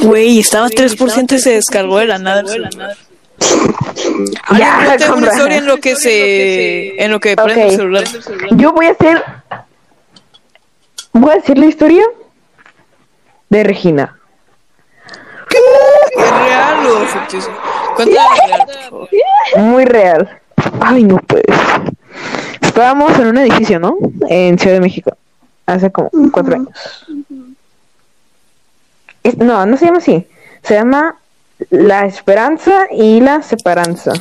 Güey, 0.03 0.39
estaba 0.39 0.69
3% 0.69 1.35
y 1.35 1.39
se 1.41 1.51
descargó 1.51 1.99
de 1.99 2.07
la 2.07 2.19
nada. 2.19 2.43
Ya, 4.59 4.97
tengo 4.99 5.17
una 5.17 5.29
historia 5.29 5.57
en 5.59 5.67
lo 5.67 5.79
que 5.79 5.97
se, 5.97 7.03
en 7.03 7.11
lo 7.11 7.21
que 7.21 7.37
prende 7.37 7.63
el 7.63 7.71
Ok. 7.71 7.77
celular. 7.77 8.05
Yo 8.53 8.73
voy 8.73 8.87
a 8.87 8.91
hacer. 8.91 9.23
Voy 11.13 11.31
a 11.33 11.35
decir 11.37 11.59
la 11.59 11.67
historia 11.67 12.05
de 13.49 13.65
Regina. 13.65 14.17
¿Es 15.51 16.31
real 16.31 16.87
o 16.87 17.07
ficticio? 17.07 17.53
Cuéntame 17.97 18.29
real, 18.47 18.67
por 18.67 19.09
favor. 19.09 19.09
Muy 19.57 19.85
real. 19.85 20.41
Ay, 20.81 21.05
no 21.05 21.17
puedes. 21.19 21.57
Estábamos 22.61 23.19
en 23.19 23.27
un 23.27 23.39
edificio, 23.39 23.81
¿no? 23.81 23.97
En 24.29 24.59
Ciudad 24.59 24.75
de 24.77 24.81
México. 24.81 25.17
Hace 25.67 25.91
como 25.91 26.11
cuatro 26.33 26.55
años. 26.55 26.69
No, 29.39 29.67
no 29.67 29.77
se 29.77 29.87
llama 29.87 29.99
así. 29.99 30.27
Se 30.63 30.75
llama 30.75 31.17
La 31.69 32.07
Esperanza 32.07 32.87
y 32.91 33.21
la 33.21 33.43
Separanza. 33.43 34.13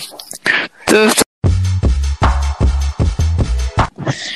Entonces- 0.88 1.24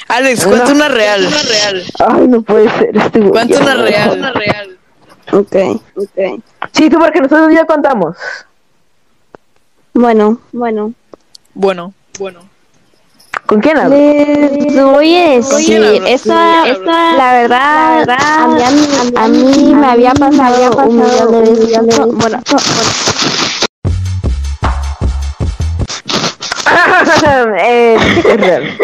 Alex, 0.08 0.46
cuenta 0.46 0.66
No. 0.70 0.76
una 0.76 0.88
real. 0.90 1.26
Una 1.26 1.42
real. 1.42 1.84
Ay, 2.08 2.28
no 2.28 2.42
puede 2.42 2.70
ser 2.78 2.96
este. 2.98 3.20
Cuenta 3.30 3.60
una 3.60 3.76
real. 3.76 4.18
Una 4.18 4.32
real. 4.32 4.78
ok, 5.32 5.56
ok. 5.96 6.44
Sí, 6.72 6.90
tú, 6.90 7.00
porque 7.00 7.20
nosotros 7.22 7.52
ya 7.54 7.66
contamos. 7.66 8.16
Bueno, 9.94 10.40
bueno. 10.52 10.94
Bueno, 11.56 11.94
bueno. 12.20 12.42
¿Con 13.46 13.60
quién 13.60 13.78
hablas? 13.78 14.00
Les 14.00 14.84
voy 14.84 15.16
a 15.18 15.42
¿Con 15.42 15.64
quién 15.64 15.82
decir, 15.82 16.04
esta, 16.08 16.34
¿Con 16.56 16.64
quién 16.64 16.76
esta, 16.76 17.14
la 17.14 17.34
verdad, 17.34 18.10
a 18.10 18.48
mí, 18.48 18.64
a 18.64 18.70
mí, 18.72 18.88
a 19.16 19.28
mí 19.28 19.74
me 19.76 19.88
había 19.88 20.14
pasado 20.14 20.78
un 20.88 20.98
millón 20.98 21.32
de 21.32 21.42
veces. 21.52 21.88
eso. 21.90 22.08
Bueno, 22.08 22.40
Eh, 27.58 27.98
es 28.18 28.24
real. 28.40 28.78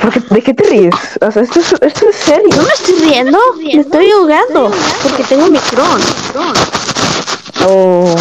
¿Por 0.00 0.12
qué- 0.12 0.20
¿De 0.30 0.42
qué 0.42 0.54
te 0.54 0.64
ríes? 0.64 0.94
O 1.20 1.30
sea, 1.30 1.42
esto 1.42 1.60
es, 1.60 1.72
esto 1.80 2.08
es 2.08 2.16
serio. 2.16 2.48
no 2.56 2.62
me 2.62 2.68
estoy 2.72 2.94
riendo, 3.00 3.38
me 3.62 3.80
estoy 3.80 4.10
ahogando, 4.10 4.70
porque 5.02 5.24
tengo 5.24 5.46
micrón. 5.48 6.00
Oh. 7.66 8.14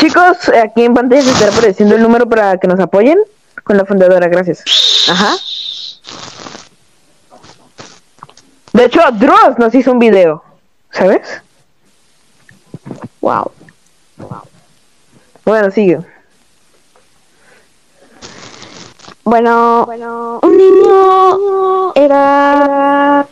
Chicos, 0.00 0.48
aquí 0.64 0.86
en 0.86 0.94
pantalla 0.94 1.20
se 1.20 1.30
estará 1.30 1.52
apareciendo 1.52 1.94
el 1.94 2.02
número 2.02 2.26
para 2.26 2.56
que 2.56 2.66
nos 2.66 2.80
apoyen 2.80 3.18
con 3.64 3.76
la 3.76 3.84
fundadora, 3.84 4.28
gracias. 4.28 4.64
Ajá. 5.10 5.34
De 8.72 8.86
hecho, 8.86 9.02
Dross 9.12 9.58
nos 9.58 9.74
hizo 9.74 9.92
un 9.92 9.98
video, 9.98 10.42
¿sabes? 10.90 11.20
Wow. 13.20 13.52
Bueno, 15.44 15.70
sigue. 15.70 16.00
Bueno, 19.24 19.84
un 20.42 20.56
niño 20.56 21.92
era... 21.94 23.26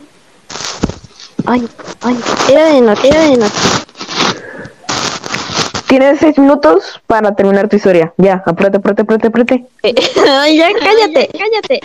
Ay, 1.47 1.67
ay, 2.01 2.23
era 2.47 2.65
de 2.65 2.81
noche, 2.81 3.07
era 3.07 3.21
de 3.21 3.37
noche. 3.37 3.78
Tienes 5.89 6.19
seis 6.19 6.37
minutos 6.37 7.01
para 7.07 7.33
terminar 7.33 7.67
tu 7.67 7.75
historia. 7.75 8.13
Ya, 8.17 8.43
apúrate, 8.45 8.77
apúrate, 8.77 9.01
apúrate, 9.01 9.27
apúrate. 9.27 9.65
Ay, 10.29 10.57
ya 10.57 10.69
cállate, 10.71 11.29
cállate. 11.33 11.79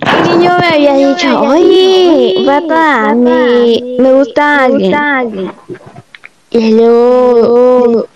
El 0.00 0.38
niño 0.38 0.56
me 0.58 0.66
había 0.66 0.94
dicho, 0.94 1.40
oye, 1.42 2.36
Bata, 2.46 3.14
me, 3.14 3.82
me 3.98 4.14
gusta 4.14 4.64
alguien. 4.64 5.52
Y 6.48 6.72
luego, 6.72 8.06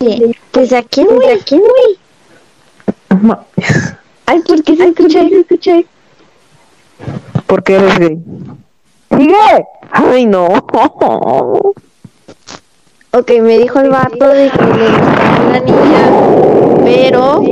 pues 0.52 0.72
a 0.72 0.82
quién, 0.82 1.08
güey, 1.08 1.30
a 1.30 1.44
quién, 1.44 1.60
güey. 1.60 3.36
Ay, 4.24 4.40
¿por 4.40 4.62
qué 4.62 4.76
se 4.76 4.88
escucha? 4.88 5.28
Se 5.28 5.40
escucha. 5.40 5.72
¿Por 7.46 7.62
qué 7.62 7.74
eres 7.74 7.98
gay? 7.98 8.18
¡Sigue! 9.10 9.66
¡Ay, 9.90 10.24
no! 10.24 10.48
Ok, 13.12 13.30
me 13.40 13.58
dijo 13.58 13.80
el 13.80 13.90
vato 13.90 14.28
de 14.28 14.50
que 14.50 14.64
le 14.64 14.88
gustaba 14.90 15.48
la 15.52 15.60
niña, 15.60 16.84
pero, 16.84 17.42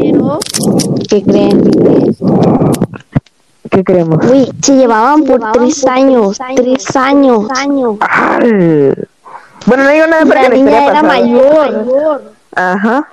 ¿qué 1.08 1.22
creen? 1.22 1.70
¿Qué 3.70 3.82
queremos? 3.82 4.24
Uy, 4.26 4.48
se 4.62 4.76
llevaban 4.76 5.24
por 5.24 5.40
tres 5.52 5.86
años, 5.86 6.38
tres 6.54 6.96
años. 6.96 7.46
Ay. 7.50 8.92
Bueno, 9.66 9.84
no 9.84 9.90
digo 9.90 10.06
nada 10.06 10.24
porque 10.26 10.42
La 10.42 10.48
la 10.48 10.54
niña 10.54 10.86
era 10.86 11.02
mayor. 11.02 12.22
Ajá. 12.54 13.08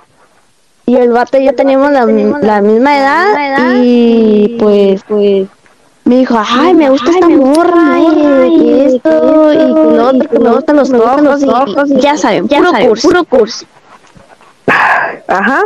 Y 0.84 0.96
el 0.96 1.10
vato 1.10 1.38
y 1.38 1.46
yo 1.46 1.54
teníamos 1.54 1.90
la, 1.90 2.04
la 2.04 2.60
misma 2.60 2.98
edad 2.98 3.82
y 3.82 4.56
pues 4.60 5.02
pues 5.08 5.48
me 6.04 6.16
dijo, 6.18 6.36
ay, 6.44 6.74
me 6.74 6.90
gusta 6.90 7.10
esta 7.10 7.28
morra 7.28 7.98
y 8.48 8.80
esto 8.94 9.52
y 9.52 9.56
que 9.56 9.64
lo 9.96 10.08
otro, 10.08 10.28
que 10.28 10.38
me 10.38 10.50
gustan 10.50 10.76
los 10.76 10.92
ojos 10.92 11.90
y 11.90 12.00
ya 12.00 12.16
saben, 12.16 12.48
puro 12.48 12.72
curso. 12.88 13.08
Puro 13.08 13.24
curso. 13.24 13.66
Ajá. 15.28 15.62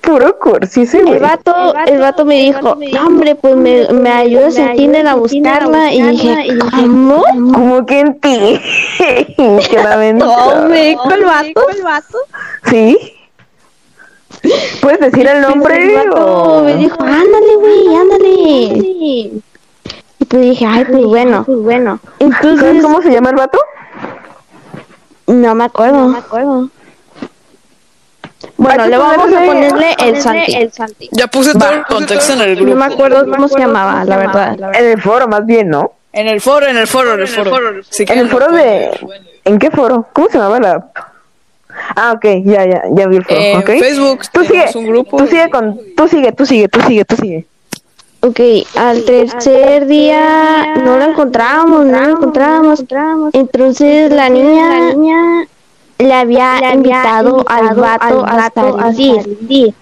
Puro 0.00 0.38
cursi, 0.38 0.84
sí. 0.86 0.98
El 0.98 1.18
vato, 1.18 1.54
el 1.86 1.98
vato 1.98 2.26
me 2.26 2.34
dijo, 2.42 2.76
"No, 2.92 3.06
hombre, 3.06 3.34
pues 3.36 3.56
me, 3.56 3.88
me 3.88 4.10
ayudas 4.12 4.54
en 4.58 4.76
Tinder 4.76 5.06
a 5.06 5.14
buscarla. 5.14 5.94
Y 5.94 6.02
dije, 6.02 6.58
¿cómo? 6.70 7.24
Como 7.54 7.86
que 7.86 8.00
en 8.00 8.20
ti. 8.20 8.60
que 8.98 9.76
la 9.82 9.96
No, 10.12 10.68
me 10.68 10.88
dijo 10.88 11.10
el 11.10 11.24
vato. 11.24 11.62
Sí. 12.70 12.98
¿Puedes 14.82 15.00
decir 15.00 15.26
el 15.26 15.40
nombre? 15.40 16.02
El 16.02 16.10
vato 16.10 16.26
o- 16.26 16.64
me 16.64 16.74
dijo, 16.76 16.98
ándale, 17.02 17.56
güey, 17.56 17.96
ándale. 17.96 19.30
Y 20.34 20.36
pues 20.36 20.50
dije, 20.50 20.66
ay, 20.66 20.84
pues 20.84 21.04
bueno. 21.04 21.44
Pues 21.44 21.58
bueno. 21.58 22.00
¿Sabes 22.18 22.34
Entonces, 22.42 22.82
cómo 22.82 23.02
se 23.02 23.10
llama 23.10 23.30
el 23.30 23.36
vato? 23.36 23.58
no 25.28 25.54
me 25.54 25.64
acuerdo. 25.64 25.98
No 25.98 26.08
me 26.08 26.18
acuerdo. 26.18 26.68
Bueno, 28.56 28.84
que 28.84 28.90
le 28.90 28.98
vamos 28.98 29.16
a 29.16 29.20
ponerle- 29.20 29.46
ponerle 29.46 29.96
el 30.00 30.72
Santi. 30.72 31.08
Ya 31.12 31.26
puse 31.28 31.52
todo 31.56 31.70
el 31.70 31.84
contexto 31.84 32.32
en 32.34 32.40
el 32.42 32.54
No 32.58 32.64
grupo. 32.64 32.76
me 32.78 32.84
acuerdo 32.84 33.30
cómo 33.30 33.48
se 33.48 33.58
llamaba, 33.58 34.04
la 34.04 34.16
verdad. 34.16 34.56
En 34.74 34.86
el 34.90 35.00
foro, 35.00 35.28
más 35.28 35.46
bien, 35.46 35.70
¿no? 35.70 35.92
En 36.12 36.26
el 36.28 36.40
foro, 36.40 36.66
en 36.66 36.76
el 36.76 36.86
foro, 36.86 37.14
en 37.14 37.20
el 37.20 37.28
foro. 37.28 37.56
En 37.98 38.18
el 38.18 38.28
foro 38.28 38.48
de... 38.52 38.90
¿En 39.44 39.58
qué 39.58 39.70
foro? 39.70 40.06
¿Cómo 40.12 40.28
se 40.28 40.38
llamaba 40.38 40.58
la...? 40.60 40.86
Ah, 41.96 42.12
ok, 42.12 42.24
ya, 42.44 42.64
ya, 42.66 42.82
ya 42.92 43.06
vi 43.08 43.16
el 43.16 43.24
foro, 43.24 43.40
En 43.40 43.58
ok. 43.58 43.66
Facebook 43.66 44.20
Tú 44.32 44.44
sigue, 44.44 44.64
un 44.74 44.86
grupo. 44.86 45.16
tú 45.16 45.26
sigue 45.26 45.48
con... 45.50 45.78
Tú 45.96 46.08
sigue, 46.08 46.32
tú 46.32 46.44
sigue, 46.46 46.68
tú 46.68 46.80
sigue, 46.82 47.04
tú 47.04 47.16
sigue. 47.16 47.46
Ok, 48.24 48.40
al 48.74 49.04
tercer 49.04 49.86
día 49.86 50.76
no 50.82 50.96
lo 50.96 51.04
encontrábamos, 51.04 51.84
no 51.84 52.00
lo 52.00 52.08
encontrábamos. 52.12 52.82
Entonces 53.34 54.10
la 54.10 54.30
niña 54.30 55.46
le 55.98 56.14
había 56.14 56.72
invitado 56.72 57.44
al 57.46 57.74
vato 57.74 58.24
a 58.78 58.94
salir. 58.94 59.74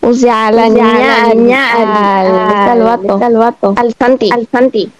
O 0.00 0.12
sea, 0.14 0.50
la 0.50 0.68
niña, 0.68 1.26
al, 1.30 2.82
al, 2.82 3.36
vato, 3.38 3.72
al 3.76 3.94
Santi, 3.94 4.32
al 4.32 4.48
Santi. 4.50 4.90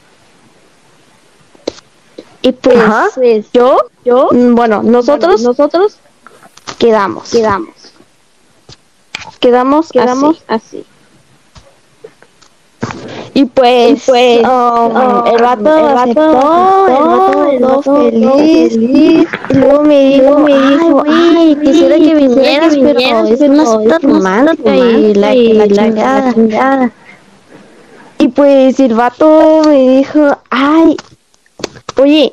Y 2.42 2.52
pues, 2.52 2.78
pues, 3.16 3.46
yo, 3.52 3.78
yo, 4.04 4.28
bueno, 4.30 4.84
nosotros, 4.84 5.42
nosotros 5.42 5.96
quedamos, 6.78 7.32
quedamos, 7.32 7.74
quedamos, 9.40 9.90
quedamos 9.90 10.44
así. 10.46 10.86
Y 13.34 13.46
pues, 13.46 14.02
pues 14.06 14.40
um, 14.40 15.26
el 15.26 15.42
vato 15.42 15.70
aceptó, 15.70 16.88
el 16.88 17.64
vato 17.64 17.82
quedó 17.82 17.82
feliz, 17.82 18.76
Y 18.76 19.26
luego 19.54 19.82
me 19.84 20.04
dijo, 20.04 20.38
me 20.38 20.54
dijo, 20.54 21.04
ay, 21.08 21.56
quisiera 21.62 21.96
que 21.96 22.14
vinieras, 22.14 22.76
pero 22.76 23.26
es 23.26 23.40
una 23.40 23.64
cita 23.64 23.98
romántica 24.02 24.76
y 24.76 25.14
la, 25.14 25.34
la 25.34 25.68
chingada. 26.34 26.92
Y 28.18 28.28
pues 28.28 28.78
el 28.80 28.94
vato 28.94 29.62
me 29.64 29.96
dijo, 29.96 30.38
ay, 30.50 30.96
oye, 32.00 32.32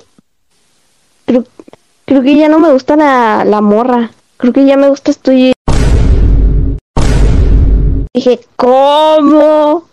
creo, 1.26 1.46
creo 2.06 2.22
que 2.22 2.36
ya 2.36 2.50
no 2.50 2.60
me 2.60 2.74
gusta 2.74 2.98
la, 2.98 3.46
la 3.46 3.62
morra, 3.62 4.12
creo 4.38 4.52
que 4.52 4.66
ya 4.66 4.76
me 4.76 4.90
gustas 4.90 5.18
tú 5.18 5.32
y 5.32 5.54
Dije, 8.14 8.40
¿cómo? 8.58 9.89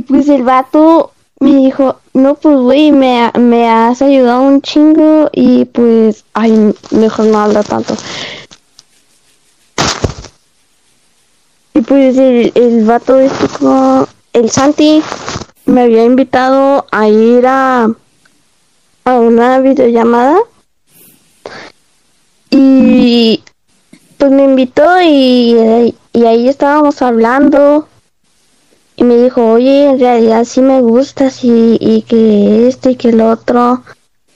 Y 0.00 0.02
pues 0.02 0.30
el 0.30 0.44
vato 0.44 1.12
me 1.40 1.56
dijo, 1.56 2.00
no, 2.14 2.34
pues 2.34 2.56
güey, 2.56 2.90
me, 2.90 3.30
me 3.38 3.68
has 3.68 4.00
ayudado 4.00 4.40
un 4.40 4.62
chingo 4.62 5.28
y 5.30 5.66
pues, 5.66 6.24
ay, 6.32 6.74
mejor 6.90 7.26
no 7.26 7.38
habla 7.38 7.62
tanto. 7.62 7.94
Y 11.74 11.82
pues 11.82 12.16
el, 12.16 12.50
el 12.54 12.84
vato 12.86 13.18
este 13.18 13.46
como, 13.58 14.08
el 14.32 14.50
Santi, 14.50 15.02
me 15.66 15.82
había 15.82 16.06
invitado 16.06 16.86
a 16.90 17.06
ir 17.06 17.46
a, 17.46 17.92
a 19.04 19.12
una 19.12 19.58
videollamada. 19.58 20.38
Y 22.48 23.44
pues 24.16 24.30
me 24.30 24.44
invitó 24.44 24.98
y, 25.02 25.94
y 26.14 26.24
ahí 26.24 26.48
estábamos 26.48 27.02
hablando 27.02 27.86
y 29.00 29.04
me 29.04 29.16
dijo, 29.16 29.52
oye, 29.52 29.86
en 29.86 29.98
realidad 29.98 30.44
sí 30.44 30.60
me 30.60 30.82
gustas 30.82 31.42
y, 31.42 31.78
y 31.80 32.02
que 32.02 32.68
esto 32.68 32.90
y 32.90 32.96
que 32.96 33.08
el 33.08 33.22
otro. 33.22 33.82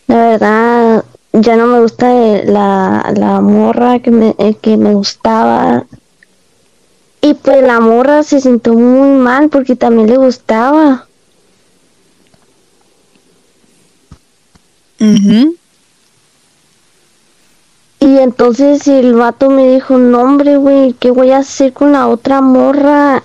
La 0.07 0.16
verdad, 0.16 1.05
ya 1.35 1.57
no 1.57 1.66
me 1.66 1.81
gusta 1.81 2.07
la, 2.46 3.12
la 3.14 3.42
morra 3.42 3.98
que 3.98 4.11
me, 4.11 4.35
eh, 4.38 4.55
que 4.55 4.79
me 4.79 4.94
gustaba. 4.94 5.85
Y 7.20 7.35
pues 7.35 7.62
la 7.62 7.79
morra 7.81 8.22
se 8.22 8.40
sintió 8.40 8.72
muy 8.72 9.11
mal 9.18 9.50
porque 9.50 9.77
también 9.77 10.09
le 10.09 10.16
gustaba. 10.16 11.09
Ujú. 15.00 15.57
Y 18.00 18.16
entonces 18.18 18.88
el 18.88 19.12
vato 19.12 19.50
me 19.50 19.68
dijo, 19.74 19.98
no 19.98 20.22
hombre, 20.22 20.57
güey, 20.57 20.94
¿qué 20.94 21.11
voy 21.11 21.33
a 21.33 21.38
hacer 21.38 21.74
con 21.74 21.92
la 21.92 22.09
otra 22.09 22.40
morra? 22.40 23.22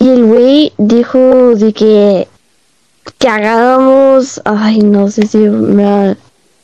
Y 0.00 0.08
el 0.08 0.24
güey 0.24 0.72
dijo 0.78 1.18
de 1.54 1.72
que, 1.72 2.26
que 3.18 3.28
hagamos, 3.28 4.40
ay, 4.44 4.78
no 4.80 5.10
sé 5.10 5.26
si 5.26 5.38
me 5.38 5.84
va- 5.84 6.16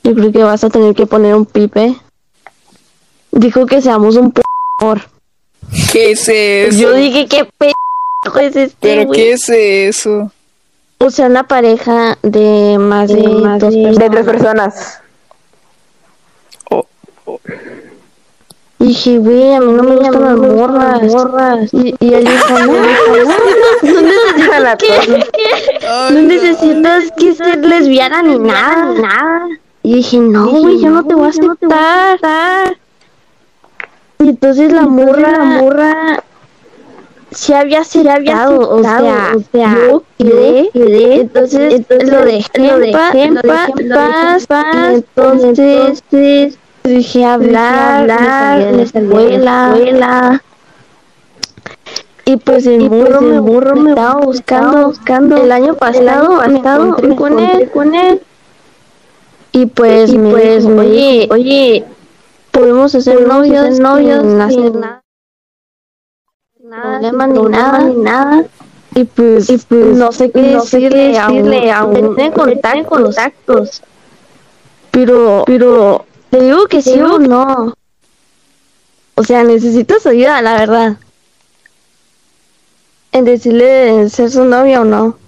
yo 0.03 0.15
creo 0.15 0.33
que 0.33 0.43
vas 0.43 0.65
a 0.65 0.71
tener 0.71 0.95
que 0.95 1.07
poner 1.07 1.35
un 1.35 1.45
pipe. 1.47 1.95
Dijo 3.33 3.67
que 3.67 3.81
seamos 3.83 4.17
un 4.17 4.33
p 4.33 4.41
¿Qué 5.93 6.13
es 6.13 6.29
eso? 6.29 6.79
Yo 6.79 6.93
dije, 6.95 7.27
¿qué 7.27 7.45
p 7.59 7.73
es 8.41 8.57
este, 8.57 8.77
¿Pero 8.81 9.07
güey? 9.07 9.21
qué 9.21 9.33
es 9.33 9.49
eso? 9.49 10.33
O 10.99 11.11
sea, 11.11 11.27
una 11.27 11.47
pareja 11.47 12.17
de 12.23 12.79
más 12.79 13.09
de, 13.09 13.21
dos 13.23 13.43
personas. 13.75 13.99
De 13.99 14.11
tres 14.11 14.25
personas. 14.25 15.01
Oh, 16.71 16.87
Y 18.79 18.89
dije, 18.89 19.19
güey, 19.19 19.55
a 19.55 19.61
mí 19.61 19.73
no 19.73 19.83
me 19.83 19.97
gustan 19.97 20.23
las 20.23 21.13
morras. 21.13 21.73
Y, 21.73 21.95
y 21.99 22.15
él 22.15 22.25
dijo, 22.25 22.59
no, 22.59 22.73
no, 24.03 24.53
A 24.53 24.61
la 24.61 24.79
no 26.13 26.23
necesitas 26.23 27.11
que 27.17 27.35
ser 27.35 27.65
lesbiana 27.65 28.23
ni 28.23 28.39
nada, 28.39 28.93
ni 28.93 29.01
nada. 29.01 29.49
Y 29.83 29.95
dije, 29.95 30.19
no, 30.19 30.49
güey, 30.49 30.81
yo 30.81 30.91
no 30.91 31.05
te 31.05 31.15
voy 31.15 31.27
a 31.27 31.31
aceptar. 31.31 32.77
Y 34.19 34.29
entonces 34.31 34.73
la 34.73 34.83
morra, 34.83 35.31
la 35.31 35.45
morra, 35.45 36.25
se 37.31 37.55
había 37.55 37.81
aceptado, 37.81 38.69
o 38.69 38.83
sea, 38.83 39.33
yo 39.53 40.03
quedé, 40.19 40.71
entonces, 41.21 41.85
lo 41.89 42.25
dejé, 42.25 42.49
lo 42.57 42.79
dejé 42.79 43.33
paz, 43.43 44.47
entonces, 44.95 46.03
dije 46.89 47.25
hablar, 47.25 48.11
hablar, 48.11 48.61
en 48.61 48.77
la 48.77 48.83
escuela, 48.83 50.43
y 52.25 52.37
pues 52.39 52.67
el 52.67 52.89
burro, 52.89 53.21
me, 53.21 53.39
burro 53.39 53.77
me 53.77 53.91
estaba 53.91 54.21
buscando, 54.21 54.89
buscando, 54.89 55.37
el 55.37 55.53
año 55.53 55.75
pasado, 55.75 56.41
me 56.49 56.57
encontré 56.57 57.15
con 57.15 57.39
él, 57.39 57.71
con 57.71 57.95
él, 57.95 58.21
y 59.53 59.67
pues 59.67 60.13
me 60.13 60.35
dijo, 60.35 60.81
oye, 60.81 61.29
oye, 61.31 61.85
podemos 62.51 62.95
hacer 62.95 63.27
novios, 63.27 63.79
novios, 63.79 64.23
sin 64.23 64.41
hacer 64.41 64.75
nada, 64.75 65.03
problema 66.69 67.27
ni 67.27 67.43
nada, 67.43 67.79
ni 67.81 67.95
nada. 67.95 68.45
Y 68.95 69.05
pues, 69.05 69.51
y 69.51 69.59
pues 69.59 69.97
no 69.97 70.11
sé 70.11 70.31
qué 70.31 70.41
decirle, 70.41 71.19
a 71.19 71.29
un, 71.29 72.17
tiene 72.17 72.33
contactos, 72.33 73.83
Pero, 74.91 75.45
pero, 75.47 76.06
te 76.31 76.41
digo 76.41 76.67
que 76.67 76.83
sí 76.83 76.99
o 77.01 77.19
no. 77.19 77.75
O 79.15 79.25
sea, 79.25 79.43
necesitas 79.45 80.07
ayuda, 80.07 80.43
la 80.43 80.55
verdad. 80.55 80.97
En 83.13 83.25
decirle 83.25 84.09
ser 84.11 84.31
su 84.31 84.45
novia 84.45 84.83
o 84.83 84.85
no. 84.85 85.19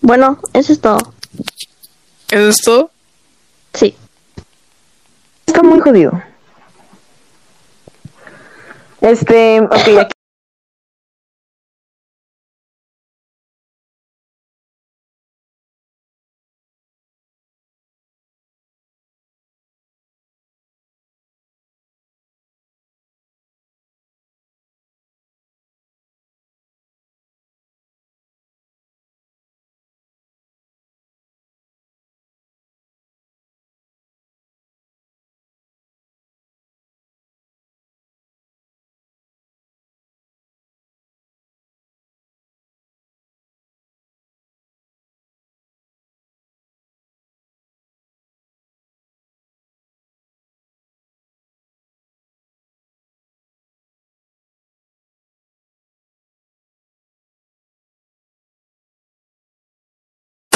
Bueno, 0.00 0.38
eso 0.52 0.72
es 0.72 0.80
todo. 0.80 0.98
¿Eso 2.30 2.48
es 2.48 2.62
todo? 2.62 2.90
Sí. 3.74 3.94
Está 5.46 5.62
muy 5.62 5.80
jodido. 5.80 6.12
Este, 9.00 9.60
ok, 9.60 10.00
aquí 10.00 10.15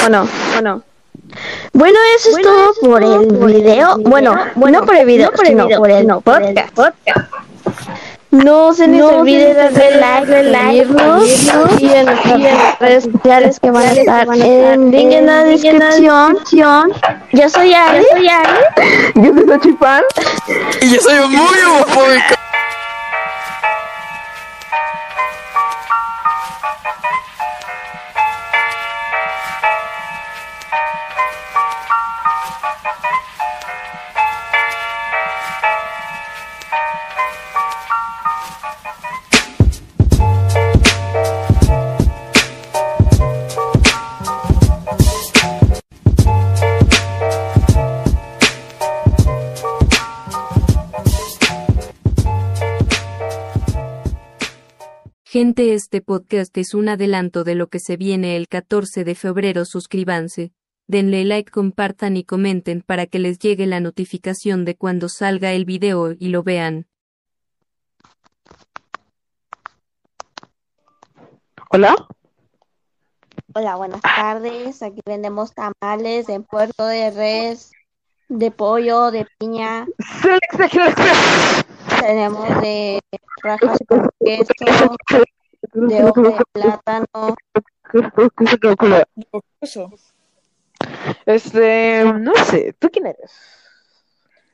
no? 0.08 0.28
¿O 0.58 0.62
no? 0.62 0.82
Bueno, 1.72 1.98
eso 2.16 2.30
es 2.30 2.42
todo 2.42 2.74
por 2.82 3.02
el 3.02 3.28
video. 3.46 3.96
Bueno, 3.98 4.36
bueno, 4.56 4.84
por 4.84 4.96
el 4.96 5.06
video, 5.06 5.30
sino 5.44 5.68
por 5.68 5.90
el 5.90 6.06
podcast. 6.24 6.76
No 8.30 8.72
se 8.72 8.86
les 8.86 9.02
olvide 9.02 9.54
darle 9.54 10.44
like, 10.44 10.86
seguirnos 10.86 11.80
y 11.80 11.92
en 11.92 12.06
nuestras 12.06 12.78
redes 12.78 13.04
sociales 13.04 13.58
que 13.58 13.72
van 13.72 13.82
a 13.82 13.92
estar 13.92 14.28
en 14.36 14.92
link 14.92 15.12
en 15.12 15.26
la 15.26 15.42
descripción. 15.42 16.38
Yo 17.32 17.48
soy 17.48 17.74
Ali. 17.74 18.06
Yo 19.16 19.34
soy 19.34 19.46
Sachipán. 19.48 20.04
Y 20.80 20.94
yo 20.94 21.00
soy 21.00 21.28
muy 21.28 21.58
homofóbico. 21.66 22.39
Gente, 55.32 55.74
este 55.74 56.02
podcast 56.02 56.58
es 56.58 56.74
un 56.74 56.88
adelanto 56.88 57.44
de 57.44 57.54
lo 57.54 57.68
que 57.68 57.78
se 57.78 57.96
viene 57.96 58.34
el 58.34 58.48
14 58.48 59.04
de 59.04 59.14
febrero. 59.14 59.64
Suscríbanse, 59.64 60.52
denle 60.88 61.24
like, 61.24 61.52
compartan 61.52 62.16
y 62.16 62.24
comenten 62.24 62.82
para 62.82 63.06
que 63.06 63.20
les 63.20 63.38
llegue 63.38 63.68
la 63.68 63.78
notificación 63.78 64.64
de 64.64 64.74
cuando 64.74 65.08
salga 65.08 65.52
el 65.52 65.66
video 65.66 66.10
y 66.18 66.30
lo 66.30 66.42
vean. 66.42 66.88
Hola. 71.70 71.94
Hola, 73.54 73.76
buenas 73.76 74.00
tardes. 74.00 74.82
Aquí 74.82 75.00
vendemos 75.06 75.54
tamales 75.54 76.28
en 76.28 76.42
Puerto 76.42 76.86
de 76.86 77.12
Res, 77.12 77.70
de 78.28 78.50
pollo, 78.50 79.12
de 79.12 79.28
piña. 79.38 79.86
Tenemos 82.00 82.60
de 82.62 83.00
rajas 83.42 83.78
con 83.86 84.08
queso, 84.24 84.96
de 85.72 86.04
hoja 86.04 86.20
de 86.22 86.36
plátano. 86.52 87.36
Eso. 89.60 89.90
Este, 91.26 92.04
no 92.04 92.34
sé, 92.44 92.74
¿tú 92.78 92.88
quién 92.90 93.06
eres? 93.06 93.32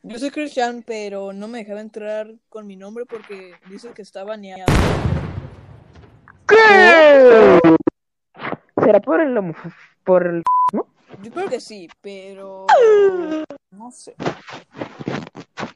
Yo 0.02 0.18
soy 0.18 0.30
Cristian, 0.30 0.82
pero 0.87 1.32
no 1.32 1.48
me 1.48 1.59
dejaba 1.59 1.80
entrar 1.80 2.32
con 2.48 2.66
mi 2.66 2.76
nombre 2.76 3.04
porque 3.06 3.54
dice 3.68 3.90
que 3.92 4.02
está 4.02 4.24
baneado. 4.24 4.64
¿Qué? 6.46 7.61
¿Será 8.82 9.00
por 9.00 9.20
el 9.20 9.37
homo- 9.37 9.54
por 10.04 10.26
el 10.26 10.42
Yo 11.22 11.30
creo 11.32 11.48
que 11.48 11.61
sí, 11.61 11.88
pero 12.00 12.66
no 13.70 13.90
sé. 13.90 14.14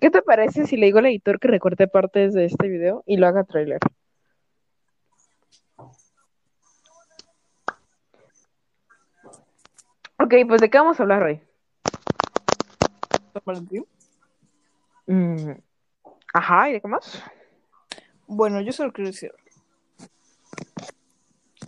¿Qué 0.00 0.10
te 0.10 0.22
parece 0.22 0.66
si 0.66 0.76
le 0.76 0.86
digo 0.86 0.98
al 0.98 1.06
editor 1.06 1.38
que 1.38 1.48
recorte 1.48 1.86
partes 1.86 2.32
de 2.32 2.46
este 2.46 2.68
video 2.68 3.02
y 3.06 3.18
lo 3.18 3.26
haga 3.26 3.44
trailer? 3.44 3.80
Ok, 10.18 10.34
pues 10.48 10.60
¿de 10.60 10.70
qué 10.70 10.78
vamos 10.78 10.98
a 10.98 11.02
hablar? 11.02 11.40
¿San 13.32 13.42
Valentín? 13.44 13.84
Mm, 15.06 15.52
Ajá, 16.32 16.70
¿y 16.70 16.74
de 16.74 16.80
qué 16.80 16.88
más? 16.88 17.22
Bueno, 18.26 18.60
yo 18.60 18.72
solo 18.72 18.92
quiero 18.92 19.10
decir. 19.10 19.32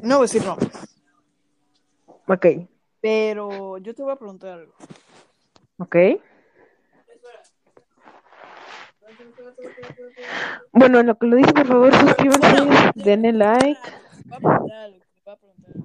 No 0.00 0.16
voy 0.18 0.24
a 0.24 0.28
decir 0.28 0.44
nombres, 0.44 0.70
Ok, 2.28 2.46
pero 3.00 3.78
yo 3.78 3.94
te 3.94 4.02
voy 4.02 4.12
a 4.12 4.16
preguntar 4.16 4.58
algo. 4.60 4.74
ok. 5.78 5.96
Bueno, 10.72 11.00
en 11.00 11.06
lo 11.06 11.18
que 11.18 11.26
lo 11.26 11.36
dice, 11.36 11.52
por 11.52 11.66
favor, 11.66 11.94
suscríbanse, 11.94 12.92
denle 12.94 13.32
like. 13.32 13.80
Voy 14.24 14.36
a 14.36 14.38
preguntar 14.38 14.90
voy 15.24 15.32
a 15.32 15.36
preguntar. 15.36 15.82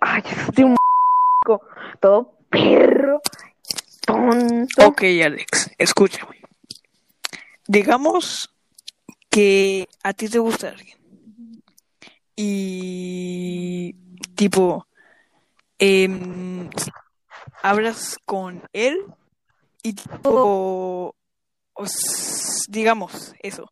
Ay, 0.00 0.22
estoy 0.26 0.64
un 0.64 0.76
todo 2.00 2.38
perro, 2.50 3.20
tonto. 4.04 4.86
Ok, 4.86 5.02
Alex, 5.24 5.70
escúchame. 5.78 6.42
Digamos 7.66 8.50
que 9.30 9.88
a 10.02 10.12
ti 10.12 10.28
te 10.28 10.38
gusta 10.38 10.70
alguien. 10.70 10.98
Y 12.34 13.94
tipo, 14.34 14.86
em, 15.78 16.68
hablas 17.62 18.18
con 18.26 18.62
él 18.72 18.98
y 19.82 19.94
tipo, 19.94 21.14
os- 21.74 22.64
digamos 22.68 23.34
eso. 23.40 23.70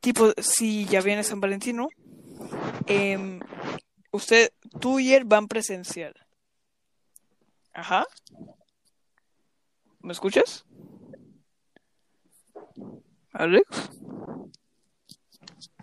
Tipo, 0.00 0.32
si 0.38 0.84
ya 0.86 1.00
viene 1.00 1.22
San 1.24 1.40
Valentín, 1.40 1.76
¿no? 1.76 1.88
Em, 2.86 3.40
usted, 4.10 4.52
tú 4.80 4.98
y 4.98 5.12
él 5.14 5.24
van 5.24 5.48
presencial. 5.48 6.14
Ajá. 7.72 8.06
¿Me 10.00 10.12
escuchas? 10.12 10.64
Alex. 13.32 13.90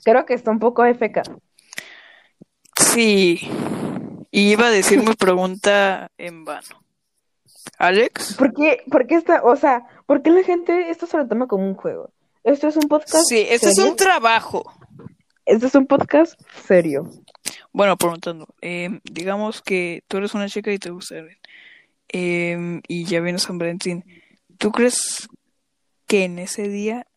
Creo 0.03 0.25
que 0.25 0.33
está 0.33 0.51
un 0.51 0.59
poco 0.59 0.83
FK. 0.85 1.21
Sí. 2.79 3.39
Y 4.31 4.51
iba 4.51 4.67
a 4.67 4.71
decir 4.71 4.99
mi 4.99 5.13
pregunta 5.15 6.11
en 6.17 6.45
vano. 6.45 6.83
Alex. 7.77 8.35
¿Por 8.35 8.53
qué, 8.53 8.83
por 8.91 9.07
qué 9.07 9.15
está, 9.15 9.41
o 9.43 9.55
sea, 9.55 9.85
por 10.05 10.21
qué 10.21 10.29
la 10.31 10.43
gente 10.43 10.89
esto 10.89 11.07
se 11.07 11.17
lo 11.17 11.27
toma 11.27 11.47
como 11.47 11.65
un 11.65 11.75
juego? 11.75 12.11
Esto 12.43 12.67
es 12.67 12.77
un 12.77 12.87
podcast 12.87 13.25
Sí, 13.27 13.45
este 13.49 13.69
es 13.69 13.77
un 13.77 13.95
trabajo. 13.95 14.63
Esto 15.45 15.67
es 15.67 15.75
un 15.75 15.87
podcast 15.87 16.39
serio. 16.65 17.09
Bueno, 17.71 17.97
preguntando. 17.97 18.47
em, 18.61 18.99
digamos 19.03 19.61
que 19.61 20.03
tú 20.07 20.17
eres 20.17 20.33
una 20.33 20.47
chica 20.47 20.71
y 20.71 20.79
te 20.79 20.89
gusta. 20.89 21.15
Em, 22.07 22.81
y 22.87 23.05
ya 23.05 23.19
viene 23.19 23.39
San 23.39 23.57
Valentín. 23.57 24.03
¿Tú 24.57 24.71
crees 24.71 25.27
que 26.07 26.25
en 26.25 26.39
ese 26.39 26.67
día 26.67 27.07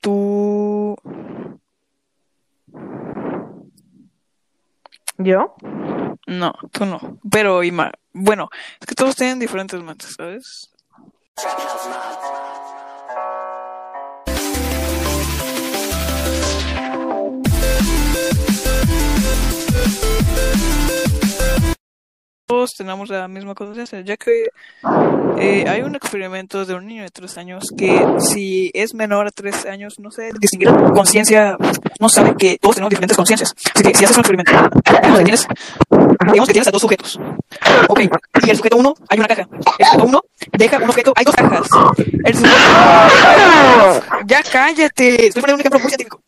tú... 0.00 0.96
¿Yo? 5.18 5.54
No, 6.26 6.54
tú 6.72 6.86
no. 6.86 7.18
Pero, 7.30 7.62
Ima, 7.62 7.92
bueno, 8.12 8.48
es 8.80 8.86
que 8.86 8.94
todos 8.94 9.16
tienen 9.16 9.38
diferentes 9.38 9.80
mentes, 9.82 10.14
¿sabes? 10.16 10.70
Todos 22.46 22.72
tenemos 22.76 23.08
la 23.08 23.26
misma 23.26 23.54
conciencia, 23.54 24.02
ya 24.02 24.18
que 24.18 24.48
eh, 25.38 25.64
hay 25.66 25.80
un 25.80 25.94
experimento 25.94 26.66
de 26.66 26.74
un 26.74 26.86
niño 26.86 27.02
de 27.02 27.08
tres 27.08 27.38
años 27.38 27.64
que 27.76 28.06
si 28.18 28.70
es 28.74 28.92
menor 28.92 29.26
a 29.26 29.30
tres 29.30 29.64
años 29.64 29.94
no 29.98 30.10
sé 30.10 30.30
distinguir 30.38 30.70
la 30.70 30.92
conciencia, 30.92 31.56
no 32.00 32.08
sabe 32.10 32.36
que 32.36 32.58
todos 32.60 32.74
tenemos 32.74 32.90
diferentes 32.90 33.16
conciencias. 33.16 33.54
Así 33.74 33.82
que 33.82 33.94
si 33.94 34.04
haces 34.04 34.18
un 34.18 34.20
experimento, 34.20 34.52
digamos 34.52 35.18
que 35.18 35.24
tienes, 35.24 35.48
digamos 35.90 36.46
que 36.46 36.52
tienes 36.52 36.68
a 36.68 36.70
dos 36.70 36.82
sujetos. 36.82 37.18
Ok, 37.88 38.00
y 38.44 38.50
el 38.50 38.56
sujeto 38.58 38.76
uno 38.76 38.94
hay 39.08 39.18
una 39.18 39.28
caja. 39.28 39.48
El 39.78 39.86
sujeto 39.86 40.04
uno 40.04 40.20
deja 40.52 40.76
un 40.76 40.90
objeto, 40.90 41.12
hay 41.16 41.24
dos 41.24 41.34
cajas. 41.34 41.66
El 42.24 42.34
sujeto... 42.34 42.56
Ya 44.26 44.42
cállate, 44.42 45.28
estoy 45.28 45.40
poniendo 45.40 45.54
un 45.54 45.60
ejemplo 45.60 45.80
muy 45.80 45.88
científico. 45.88 46.20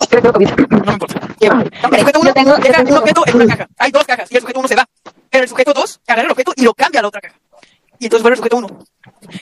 No 0.71 0.85
me 0.87 0.93
importa. 0.95 1.21
El 1.41 2.01
sujeto 2.01 2.21
uno 2.21 2.33
deja 2.33 2.81
un 2.81 2.97
objeto 2.97 3.23
en 3.27 3.37
una 3.37 3.47
caja. 3.49 3.69
Hay 3.77 3.91
dos 3.91 4.05
cajas 4.05 4.33
y 4.33 4.37
el 4.37 4.41
sujeto 4.41 4.61
uno 4.61 4.69
se 4.69 4.77
va. 4.77 4.89
Pero 5.31 5.45
el 5.45 5.49
sujeto 5.49 5.73
dos 5.73 6.01
agarra 6.07 6.27
el 6.27 6.33
objeto 6.33 6.53
y 6.57 6.63
lo 6.63 6.75
cambia 6.75 7.01
a 7.01 7.03
la 7.03 7.09
otra 7.09 7.21
caja. 7.21 7.37
Y 7.99 8.05
entonces 8.05 8.23
vuelve 8.23 8.35
el 8.35 8.39
sujeto 8.39 8.57
uno. 8.59 8.69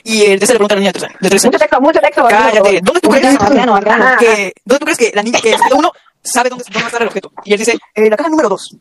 Y 0.03 0.23
el 0.23 0.39
de 0.39 0.45
ese 0.45 0.53
le 0.53 0.59
pregunta 0.59 0.75
a 0.75 0.77
la 0.77 0.79
niña 0.79 0.91
de 0.91 0.99
tres 0.99 1.09
años. 1.09 1.19
De 1.19 1.29
tres 1.29 1.43
años. 1.43 1.51
Mucho 1.53 1.59
texto, 1.59 1.81
mucho 1.81 1.99
texto. 1.99 2.25
Cállate. 2.29 2.81
¿Dónde 2.81 3.01
tú 3.01 3.09
crees 3.09 3.39
Organo, 3.39 3.73
organo. 3.73 4.17
que, 4.17 4.53
¿dónde 4.63 4.79
tú 4.79 4.85
crees 4.85 4.97
que 4.97 5.11
la 5.13 5.23
niña, 5.23 5.39
que 5.41 5.51
el 5.51 5.57
sujeto 5.57 5.75
uno 5.75 5.91
sabe 6.23 6.49
dónde, 6.49 6.63
dónde 6.63 6.79
va 6.79 6.85
a 6.85 6.87
estar 6.87 7.01
el 7.01 7.07
objeto? 7.07 7.31
Y 7.43 7.53
él 7.53 7.59
dice, 7.59 7.77
eh, 7.93 8.09
la 8.09 8.15
caja 8.15 8.29
número 8.29 8.49
dos. 8.49 8.75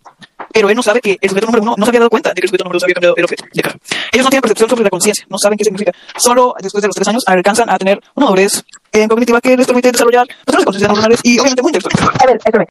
Pero 0.52 0.70
él 0.70 0.76
no 0.76 0.82
sabe 0.82 1.00
que 1.00 1.18
el 1.20 1.28
sujeto 1.28 1.46
número 1.46 1.62
uno 1.62 1.74
no 1.76 1.84
se 1.84 1.90
había 1.90 2.00
dado 2.00 2.10
cuenta 2.10 2.28
de 2.30 2.36
que 2.36 2.42
el 2.42 2.48
sujeto 2.48 2.64
número 2.64 2.76
dos 2.76 2.84
había 2.84 2.94
cambiado 2.94 3.16
el 3.16 3.24
objeto 3.24 3.44
de 3.52 3.62
caja. 3.62 3.76
Ellos 4.12 4.24
no 4.24 4.30
tienen 4.30 4.42
percepción 4.42 4.70
sobre 4.70 4.84
la 4.84 4.90
conciencia, 4.90 5.26
no 5.28 5.38
saben 5.38 5.58
qué 5.58 5.64
significa. 5.64 5.92
Solo 6.16 6.54
después 6.60 6.80
de 6.80 6.88
los 6.88 6.94
tres 6.94 7.08
años 7.08 7.24
alcanzan 7.26 7.68
a 7.68 7.76
tener 7.76 8.00
una 8.14 8.26
madurez 8.26 8.62
eh, 8.92 9.08
cognitiva 9.08 9.40
que 9.40 9.56
les 9.56 9.66
permite 9.66 9.90
desarrollar 9.90 10.26
otras 10.46 10.64
conciencias 10.64 10.88
neuronales 10.88 11.20
y 11.24 11.38
obviamente 11.40 11.62
muy 11.62 11.70
intelectuales. 11.70 12.22
A 12.22 12.26
ver, 12.26 12.36
espérame. 12.36 12.66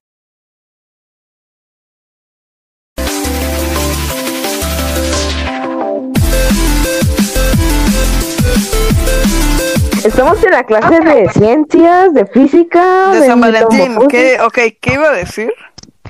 Estamos 10.14 10.44
en 10.44 10.52
la 10.52 10.64
clase 10.64 11.00
de 11.00 11.28
ciencias, 11.32 12.14
de 12.14 12.28
física, 12.28 13.10
De 13.14 13.26
San 13.26 13.42
Valentín. 13.42 13.98
¿qué? 14.08 14.40
Ok, 14.42 14.60
¿qué 14.80 14.94
iba 14.94 15.08
a 15.08 15.14
decir? 15.14 15.52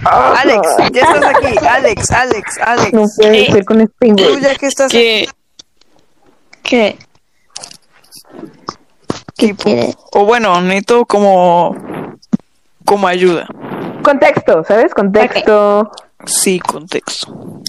Ah, 0.04 0.36
Alex, 0.42 0.68
ya 0.92 1.04
estás 1.04 1.24
aquí. 1.24 1.58
Alex, 1.66 2.12
Alex, 2.12 2.58
Alex. 2.62 2.94
No 2.94 3.06
puede 3.16 3.46
ser 3.46 3.64
con 3.64 3.80
este 3.80 4.08
Tú 4.14 4.24
güey. 4.28 4.42
ya 4.42 4.56
que 4.56 4.66
estás 4.66 4.92
¿Qué? 4.92 5.26
¿Qué? 6.64 6.98
¿Qué 9.38 9.56
quieres? 9.56 9.96
O 10.12 10.26
bueno, 10.26 10.60
necesito 10.60 11.06
como 11.06 11.74
como 12.84 13.08
ayuda. 13.08 13.48
Contexto, 14.04 14.66
¿sabes? 14.66 14.94
Contexto. 14.94 15.90
Sí, 16.26 16.60
contexto. 16.60 17.62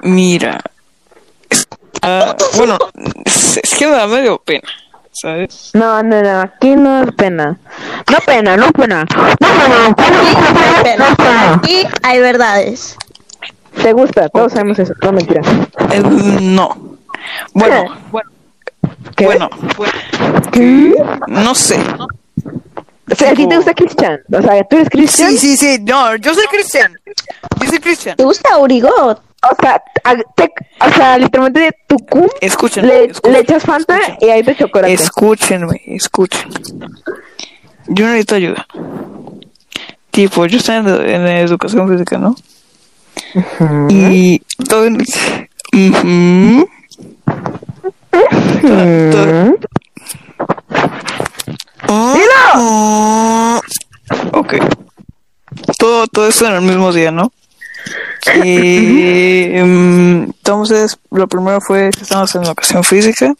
Mira. 0.00 0.58
ah, 2.00 2.34
bueno, 2.56 2.78
es, 3.26 3.58
es 3.58 3.74
que 3.74 3.86
me 3.86 3.92
da 3.92 4.06
medio 4.06 4.38
pena, 4.38 4.66
¿sabes? 5.12 5.70
No, 5.74 6.02
no, 6.02 6.22
no, 6.22 6.40
aquí 6.40 6.76
no 6.76 7.02
es 7.02 7.12
pena. 7.12 7.58
No 8.10 8.18
pena, 8.24 8.56
no 8.56 8.70
pena. 8.72 9.04
No 9.10 9.36
pena, 9.38 9.88
no 9.88 9.94
pena, 10.82 11.08
no 11.08 11.16
pena. 11.16 11.60
Y 11.68 11.86
hay 12.02 12.20
verdades. 12.20 12.96
Te 13.82 13.92
gusta, 13.92 14.28
todos 14.28 14.52
sabemos 14.52 14.78
eso. 14.78 14.94
No, 15.02 15.12
mentira. 15.12 15.42
Eh, 15.92 16.02
no. 16.40 16.96
Bueno, 17.52 17.84
bueno, 18.10 18.30
¿Qué? 19.16 19.24
bueno, 19.24 19.48
¿Qué? 20.52 20.94
no 21.28 21.54
sé. 21.54 21.78
O 23.10 23.14
sea, 23.14 23.32
¿a 23.32 23.34
ti 23.34 23.48
te 23.48 23.56
gusta 23.56 23.74
Cristian? 23.74 24.20
O 24.32 24.40
sea, 24.40 24.64
¿tú 24.64 24.76
eres 24.76 24.90
Cristian? 24.90 25.30
Sí, 25.30 25.38
sí, 25.38 25.56
sí, 25.56 25.78
no, 25.82 26.16
yo 26.16 26.32
soy 26.34 26.46
Cristian. 26.46 26.96
Yo 27.60 27.68
soy 27.68 27.78
Cristian. 27.80 28.16
¿Te 28.16 28.24
gusta 28.24 28.56
Urigot? 28.58 29.20
O 29.42 29.56
sea, 29.60 29.82
a- 30.04 30.16
te- 30.36 30.52
o 30.86 30.90
sea, 30.94 31.16
literalmente 31.18 31.74
tu 31.86 31.96
cum 31.98 32.28
Escúchenme, 32.40 32.88
le, 32.88 33.12
le 33.30 33.38
echas 33.40 33.62
Fanta 33.64 33.96
escuchen. 33.96 34.18
y 34.20 34.30
ahí 34.30 34.42
te 34.42 34.56
chocolate. 34.56 34.92
Escúchenme, 34.92 35.80
escuchen. 35.86 36.50
Yo 37.86 38.06
necesito 38.06 38.34
ayuda. 38.34 38.66
Tipo, 40.10 40.44
yo 40.46 40.58
estoy 40.58 40.76
en, 40.76 40.88
en 40.88 41.26
educación 41.26 41.88
física, 41.88 42.18
¿no? 42.18 42.34
Y 43.88 44.40
todo 44.68 44.84
en- 44.86 45.00
Ujú. 45.72 46.68
Mm. 48.62 49.54
Ah, 51.88 53.60
Ok. 54.32 54.54
Todo, 55.78 56.06
todo 56.08 56.28
eso 56.28 56.46
en 56.46 56.54
el 56.54 56.62
mismo 56.62 56.92
día, 56.92 57.10
¿no? 57.10 57.32
Y, 58.44 59.44
em, 59.56 60.22
entonces, 60.24 60.98
lo 61.10 61.26
primero 61.28 61.60
fue 61.60 61.90
que 61.90 62.02
estábamos 62.02 62.34
en 62.34 62.44
educación 62.44 62.84
física. 62.84 63.34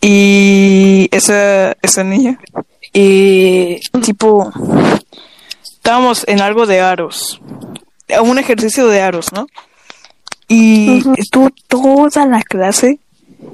Y 0.00 1.08
esa, 1.12 1.72
esa 1.80 2.04
niña. 2.04 2.38
Y 2.92 3.80
tipo, 4.02 4.52
estábamos 5.62 6.24
en 6.28 6.40
algo 6.40 6.66
de 6.66 6.80
aros. 6.80 7.40
Un 8.22 8.38
ejercicio 8.38 8.88
de 8.88 9.00
aros, 9.00 9.32
¿no? 9.32 9.46
Y 10.48 11.02
estuvo 11.16 11.48
toda 11.68 12.26
la 12.26 12.42
clase 12.42 12.98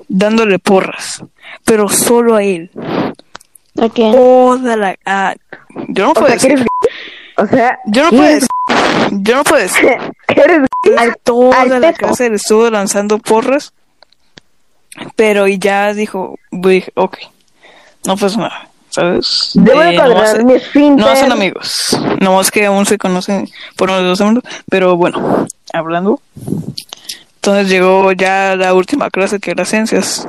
dándole 0.08 0.58
porras. 0.58 1.22
Pero 1.64 1.88
solo 1.88 2.34
a 2.34 2.42
él. 2.42 2.70
Toda 3.94 4.76
la. 4.76 4.96
ah, 5.06 5.34
yo 5.88 6.06
no 6.06 6.14
puedo 6.14 6.32
decir. 6.32 6.66
O 7.36 7.46
sea, 7.46 7.78
Yo 7.86 8.02
no 8.04 8.10
¿qué 8.10 8.16
puedo 8.16 8.28
decir. 8.28 8.48
Yo 9.10 9.36
no 9.36 9.44
puedo 9.44 9.62
decir. 9.62 9.88
¿Qué 10.26 10.40
eres? 10.42 10.68
Toda 11.22 11.60
al 11.62 11.80
la 11.80 11.92
clase 11.92 12.30
le 12.30 12.36
estuvo 12.36 12.68
lanzando 12.70 13.18
porras. 13.18 13.72
Pero 15.16 15.46
y 15.46 15.58
ya 15.58 15.92
dijo, 15.94 16.38
dije, 16.50 16.90
ok, 16.96 17.18
no 18.04 18.16
pasa 18.16 18.36
nada, 18.38 18.68
¿sabes? 18.90 19.50
Debo 19.54 19.80
de 19.80 19.90
Eh, 19.90 19.96
nomás- 19.96 20.34
esfínter. 20.56 21.06
no 21.06 21.14
son 21.16 21.30
amigos, 21.32 21.96
no 22.20 22.40
es 22.40 22.50
que 22.50 22.66
aún 22.66 22.84
se 22.84 22.98
conocen 22.98 23.48
por 23.76 23.90
unos 23.90 24.02
dos 24.02 24.18
segundos, 24.18 24.42
pero 24.68 24.96
bueno, 24.96 25.46
hablando. 25.72 26.20
Entonces 27.36 27.68
llegó 27.68 28.10
ya 28.12 28.56
la 28.56 28.74
última 28.74 29.08
clase 29.10 29.38
que 29.38 29.52
era 29.52 29.64
ciencias. 29.64 30.26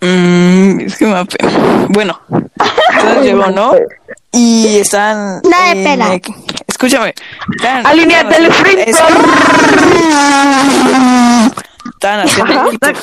Mm, 0.00 0.80
es 0.80 0.96
que 0.96 1.04
me 1.06 1.12
da 1.12 1.24
pena. 1.24 1.52
Bueno, 1.88 2.20
entonces 2.28 3.22
llegó, 3.22 3.46
¿no? 3.48 3.72
Y 4.32 4.78
están. 4.78 5.40
Nada 5.48 5.64
de 5.66 5.70
en 5.72 5.84
pena. 5.84 6.14
el- 6.14 6.22
Escúchame. 6.66 7.14
Están, 7.56 7.86
Alineate 7.86 8.36
el 8.36 8.46
estaban 8.46 8.66
sprint. 8.66 8.88
haciendo-. 8.88 9.30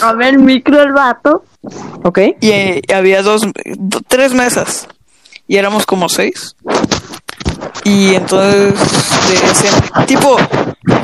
A 0.02 0.14
ver 0.14 0.28
el 0.34 0.40
micro 0.40 0.82
el 0.82 0.94
vato. 0.94 1.44
Ok. 2.04 2.20
Y 2.40 2.50
eh, 2.50 2.82
había 2.96 3.22
dos, 3.22 3.44
do- 3.76 4.02
tres 4.08 4.34
mesas. 4.34 4.88
Y 5.48 5.58
éramos 5.58 5.86
como 5.86 6.10
seis. 6.10 6.56
Y 7.84 8.16
entonces 8.16 8.74
decían, 9.30 9.74
tipo, 10.08 10.38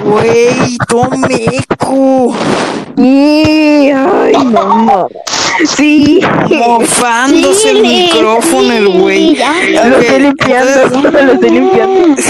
güey, 0.03 0.77
tomeco. 0.88 2.36
Y, 2.97 3.89
ay, 3.91 4.34
no, 4.45 4.82
no. 4.84 5.08
Sí. 5.76 6.20
Mofándose 6.50 7.72
el 7.72 7.78
Sí, 7.78 7.82
micrófono, 7.82 8.74
el 8.74 8.88
güey. 8.89 9.36
Lo 9.36 9.98
estoy 10.00 10.20
limpiando, 10.22 10.72
entonces- 10.84 11.24
lo 11.26 11.32
estoy 11.34 11.50
limpiando. 11.50 11.94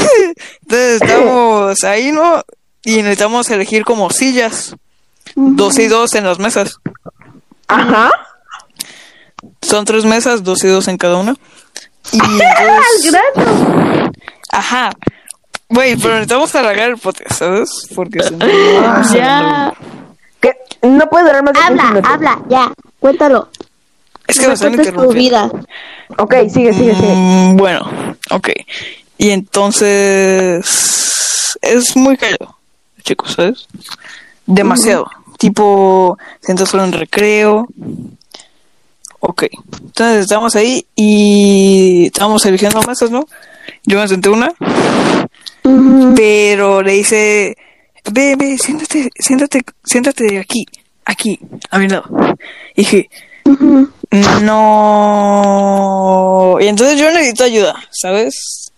Entonces 0.61 1.01
estamos 1.01 1.83
ahí, 1.83 2.11
¿no? 2.11 2.41
Y 2.83 2.97
necesitamos 2.97 3.49
elegir 3.49 3.83
como 3.85 4.09
sillas. 4.09 4.75
Dos 5.35 5.77
y 5.79 5.87
dos 5.87 6.13
en 6.15 6.25
las 6.25 6.39
mesas. 6.39 6.77
Ajá. 7.67 8.11
Son 9.61 9.85
tres 9.85 10.05
mesas, 10.05 10.43
dos 10.43 10.63
y 10.63 10.67
dos 10.67 10.87
en 10.87 10.97
cada 10.97 11.17
una. 11.17 11.35
Y 12.11 12.17
entonces, 12.21 13.21
ajá. 14.51 14.91
Güey, 15.69 15.95
pero 15.95 16.13
necesitamos 16.15 16.53
alargar 16.55 16.89
el 16.89 16.97
podcast, 16.97 17.39
¿sabes? 17.39 17.69
Porque 17.95 18.21
si 18.21 18.35
no, 18.35 18.45
Ya. 19.13 19.73
Que 20.39 20.53
no 20.81 21.09
puede 21.09 21.25
durar 21.25 21.43
más 21.43 21.53
de 21.53 21.59
15 21.59 21.81
Habla, 21.81 22.09
habla, 22.09 22.41
ya. 22.49 22.71
Cuéntalo. 23.03 23.49
Es 24.27 24.37
que 24.37 24.43
No 24.43 24.47
me 24.47 24.53
están 24.53 24.75
cuentes 24.75 24.95
tu 24.95 25.11
vida. 25.11 25.51
Ok, 26.17 26.35
sigue, 26.49 26.71
sigue, 26.71 26.95
sigue. 26.95 27.13
Mm, 27.13 27.57
bueno, 27.57 27.81
ok. 28.31 28.47
Y 29.17 29.31
entonces 29.31 30.63
es 31.61 31.97
muy 31.97 32.15
callado, 32.15 32.55
chicos, 33.03 33.33
¿sabes? 33.33 33.67
Demasiado. 34.45 35.05
Tipo, 35.37 36.17
siento 36.39 36.65
solo 36.65 36.85
en 36.85 36.93
recreo. 36.93 37.67
Ok. 39.19 39.47
Entonces 39.81 40.21
estamos 40.21 40.55
ahí 40.55 40.85
y 40.95 42.05
estamos 42.05 42.45
eligiendo 42.45 42.81
mesas, 42.83 43.11
¿no? 43.11 43.25
Yo 43.83 43.99
me 43.99 44.07
senté 44.07 44.29
una, 44.29 44.53
pero 46.15 46.81
le 46.81 46.95
hice, 46.95 47.57
ve, 48.13 48.37
ve, 48.37 48.57
siéntate, 48.57 49.09
siéntate, 49.19 49.59
siéntate 49.83 50.39
aquí, 50.39 50.65
aquí, 51.05 51.39
a 51.69 51.79
mi 51.79 51.87
lado. 51.87 52.05
Y 52.75 52.83
dije, 52.83 53.09
no. 54.41 55.77
Y 56.59 56.67
entonces 56.67 56.99
yo 56.99 57.11
necesito 57.11 57.43
ayuda, 57.43 57.75
¿sabes? 57.91 58.71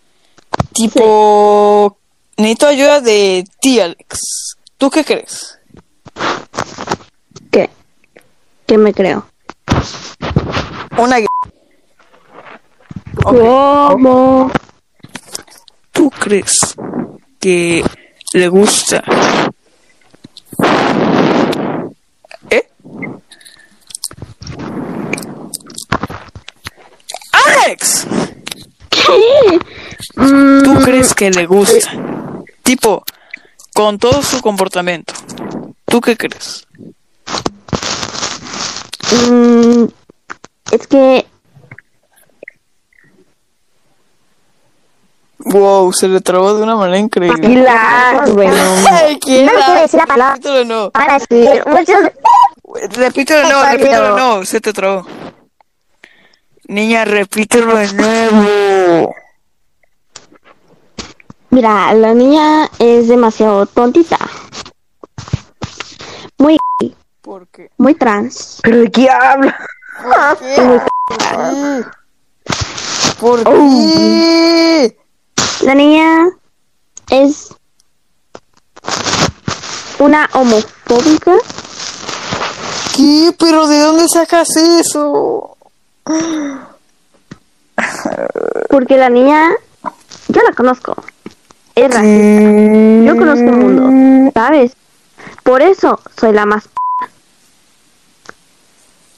Tipo, 0.74 1.98
necesito 2.38 2.68
ayuda 2.68 3.02
de 3.02 3.46
ti, 3.60 3.80
Alex. 3.80 4.58
¿Tú 4.78 4.90
qué 4.90 5.04
crees? 5.04 5.60
¿Qué? 7.52 7.70
¿Qué 8.66 8.78
me 8.78 8.94
creo? 8.94 9.28
Una 10.98 11.18
¿Cómo? 13.24 14.52
¿Tú 15.92 16.10
crees 16.12 16.76
que 17.40 17.84
le 18.34 18.48
gusta? 18.50 19.04
¡Alex! 27.32 28.08
¿Tú 30.16 30.76
crees 30.84 31.14
que 31.14 31.32
le 31.32 31.46
gusta? 31.46 31.92
Tipo, 32.64 33.04
con 33.74 34.00
todo 34.00 34.22
su 34.24 34.42
comportamiento. 34.42 35.14
¿Tú 35.86 36.02
qué 36.02 36.16
crees? 36.18 36.66
Mm, 39.30 39.86
es 40.72 40.88
que 40.88 41.26
Wow, 45.46 45.94
se 45.94 46.08
le 46.08 46.22
trabó 46.22 46.56
de 46.56 46.64
una 46.64 46.76
manera 46.76 46.98
increíble. 46.98 47.62
La, 47.62 48.26
bueno. 48.34 48.56
¿quién 49.22 49.46
No 49.46 49.52
quiero 49.54 49.82
decir 49.82 50.00
la 50.00 50.08
palabra. 50.08 50.40
No. 50.66 50.90
para 50.90 51.20
decir 51.20 51.64
muchos 51.68 51.98
Repítelo 52.74 53.48
no, 53.48 53.64
repítelo 53.64 54.18
no, 54.18 54.46
se 54.46 54.60
te 54.60 54.74
trabó. 54.74 55.06
Niña, 56.68 57.06
repítelo 57.06 57.78
de 57.78 57.94
nuevo. 57.94 59.16
Mira, 61.52 61.94
la 61.94 62.14
niña 62.14 62.70
es 62.80 63.08
demasiado 63.08 63.66
tontita. 63.68 64.18
Muy, 66.38 66.58
¿Por 67.22 67.48
qué? 67.48 67.70
muy 67.78 67.94
trans. 67.94 68.60
¿Pero 68.64 68.80
de 68.80 68.92
qué 68.92 69.10
habla? 69.10 69.56
¿Por 73.20 73.44
qué? 73.44 74.98
La 75.62 75.76
niña 75.76 76.30
es 77.10 77.54
una 80.00 80.30
homofóbica 80.34 81.38
¿Qué? 82.96 83.34
¿Pero 83.38 83.68
de 83.68 83.80
dónde 83.80 84.08
sacas 84.08 84.48
eso? 84.56 85.52
porque 88.70 88.98
la 88.98 89.10
niña 89.10 89.52
yo 90.28 90.42
la 90.42 90.54
conozco. 90.56 90.96
Es 91.76 91.94
racista. 91.94 93.06
Yo 93.06 93.18
conozco 93.18 93.42
el 93.42 93.52
mundo, 93.52 94.32
¿sabes? 94.34 94.74
Por 95.44 95.62
eso 95.62 96.00
soy 96.20 96.32
la 96.34 96.46
más 96.46 96.64
p 96.68 96.72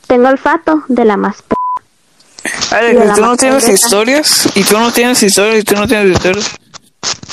Tengo 0.08 0.28
olfato 0.30 0.84
de 0.88 1.06
la 1.06 1.18
más 1.18 1.42
p 1.42 1.56
Alex, 2.72 2.94
Y 2.94 2.98
a 2.98 3.04
¿y 3.04 3.08
la 3.08 3.14
tú 3.16 3.22
no 3.22 3.38
tienes 3.38 3.68
historias? 3.68 4.48
¿Y 4.56 4.64
tú 4.64 4.80
no 4.80 4.92
tienes 4.92 5.22
historias? 5.22 5.60
¿Y 5.60 5.64
tú 5.64 5.76
no 5.76 5.88
tienes 5.88 6.14
historias? 6.16 6.52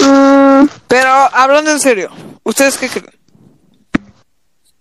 Mm, 0.01 0.67
Pero 0.89 1.11
hablando 1.33 1.71
en 1.71 1.81
serio, 1.81 2.11
¿ustedes 2.43 2.77
qué 2.77 2.89
creen? 2.89 3.15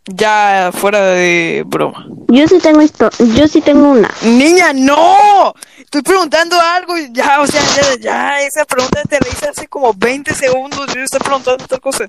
Ya 0.05 0.71
fuera 0.73 0.99
de 1.01 1.63
broma. 1.65 2.05
yo 2.27 2.45
sí 2.47 2.59
tengo 2.59 2.81
histo- 2.81 3.09
yo 3.35 3.47
sí 3.47 3.61
tengo 3.61 3.89
una. 3.91 4.11
Niña, 4.23 4.73
no. 4.73 5.53
Estoy 5.77 6.01
preguntando 6.01 6.59
algo 6.59 6.97
y 6.97 7.09
ya, 7.13 7.39
o 7.39 7.47
sea, 7.47 7.61
ya, 7.75 7.95
ya, 8.01 8.41
esa 8.41 8.65
pregunta 8.65 9.01
te 9.03 9.17
la 9.21 9.27
hice 9.29 9.47
hace 9.47 9.67
como 9.67 9.93
20 9.93 10.33
segundos. 10.33 10.93
Yo 10.93 11.01
estoy 11.03 11.19
preguntando 11.21 11.63
otra 11.63 11.77
cosa. 11.79 12.05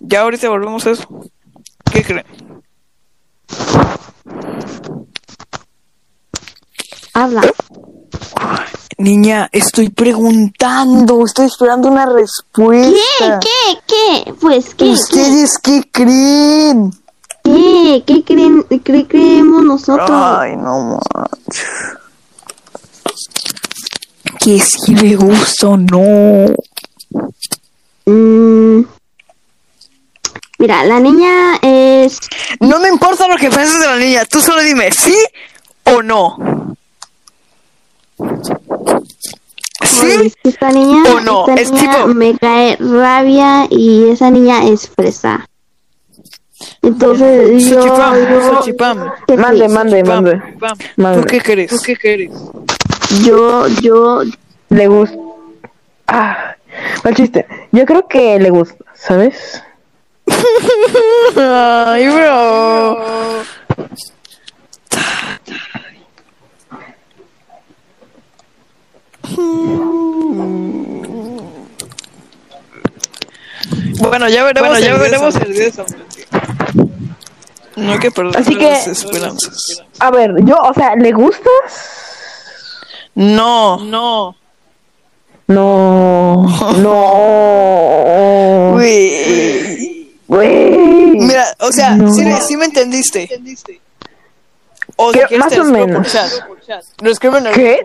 Ya 0.00 0.20
ahorita 0.20 0.48
volvemos 0.48 0.86
a 0.86 0.90
eso. 0.92 1.08
¿Qué 1.92 2.04
creen? 2.04 2.24
Habla. 7.14 7.42
Niña, 9.02 9.48
estoy 9.50 9.88
preguntando, 9.88 11.24
estoy 11.26 11.46
esperando 11.46 11.88
una 11.88 12.06
¿Qué? 12.06 12.12
respuesta. 12.12 13.40
¿Qué? 13.40 13.78
¿Qué? 13.84 14.32
Pues, 14.40 14.76
¿qué? 14.76 14.90
¿Ustedes 14.90 15.58
qué 15.58 15.82
creen? 15.90 16.92
¿Qué? 17.42 18.04
¿Qué 18.06 18.22
creen, 18.22 18.64
qué 18.68 19.08
creemos 19.08 19.64
nosotros? 19.64 20.08
Ay, 20.08 20.54
no 20.56 21.00
manches. 21.12 21.66
Que 24.38 24.60
si 24.60 24.94
le 24.94 25.16
gusta 25.16 25.66
o 25.66 25.76
no. 25.76 26.46
Mm, 28.06 28.84
mira, 30.60 30.84
la 30.84 31.00
niña 31.00 31.56
es... 31.60 32.20
No 32.60 32.78
me 32.78 32.88
importa 32.88 33.26
lo 33.26 33.36
que 33.36 33.50
pienses 33.50 33.80
de 33.80 33.86
la 33.86 33.96
niña, 33.96 34.24
tú 34.26 34.40
solo 34.40 34.62
dime 34.62 34.92
sí 34.92 35.16
o 35.86 36.02
no. 36.04 36.36
¿Sí? 40.00 40.32
Esta 40.44 40.70
niña, 40.70 41.02
¿O 41.14 41.20
no? 41.20 41.40
esta 41.48 41.54
Es 41.60 41.70
niña 41.72 41.96
tipo- 41.96 42.06
me 42.14 42.36
cae 42.38 42.76
rabia 42.80 43.66
y 43.70 44.08
esa 44.10 44.30
niña 44.30 44.64
es 44.66 44.88
fresa. 44.88 45.46
Entonces 46.82 47.64
yo... 47.68 47.82
Xochipam, 47.82 48.14
yo- 48.30 48.54
Xochipam. 48.56 49.10
¿qué 49.26 49.36
Mande, 49.36 49.68
mande, 49.68 50.04
mande. 50.04 50.42
Mande. 50.96 51.20
¿Tú 51.22 51.26
qué 51.26 51.40
crees? 51.40 51.70
¿Tú 51.70 51.76
qué 51.84 51.96
crees? 51.96 52.30
Yo, 53.24 53.66
yo, 53.82 54.22
Le 54.70 54.86
gusta. 54.88 55.16
Ah, 56.06 56.56
mal 57.04 57.14
chiste. 57.14 57.46
Yo 57.72 57.84
creo 57.84 58.06
que 58.08 58.38
le 58.38 58.50
gusta, 58.50 58.84
¿sabes? 58.94 59.62
Ay, 61.36 62.08
bro. 62.08 62.98
Bueno, 74.00 74.28
ya 74.28 74.44
veremos, 74.44 74.70
Bueno, 74.70 74.84
ya 74.84 74.94
el 74.94 75.00
veremos 75.00 75.34
San 75.34 75.42
el 75.44 75.52
día 75.54 75.64
de 75.70 75.70
Valentín. 75.70 77.16
No 77.76 77.92
hay 77.92 77.98
que 77.98 78.10
perder 78.10 78.36
Así 78.36 78.54
que- 78.56 78.64
las 78.68 78.86
esperanzas. 78.86 79.82
A 79.98 80.10
ver, 80.10 80.34
yo, 80.44 80.56
o 80.56 80.74
sea, 80.74 80.94
¿le 80.96 81.12
gustas? 81.12 81.42
No, 83.14 83.78
no. 83.84 84.36
No. 85.48 86.42
No. 86.78 87.12
Güey. 88.72 90.16
Güey. 90.26 91.18
Mira, 91.18 91.44
o 91.60 91.70
sea, 91.72 91.90
No. 91.94 92.12
sí, 92.12 92.24
sí 92.46 92.56
me 92.56 92.64
entendiste. 92.66 93.28
Más 95.38 95.48
te 95.52 95.60
o 95.60 95.64
menos. 95.64 95.98
por 96.46 96.60
chat. 96.60 96.82
Lo 97.00 97.10
escribo 97.10 97.36
en 97.38 97.46
el 97.46 97.52
¿Qué? 97.54 97.80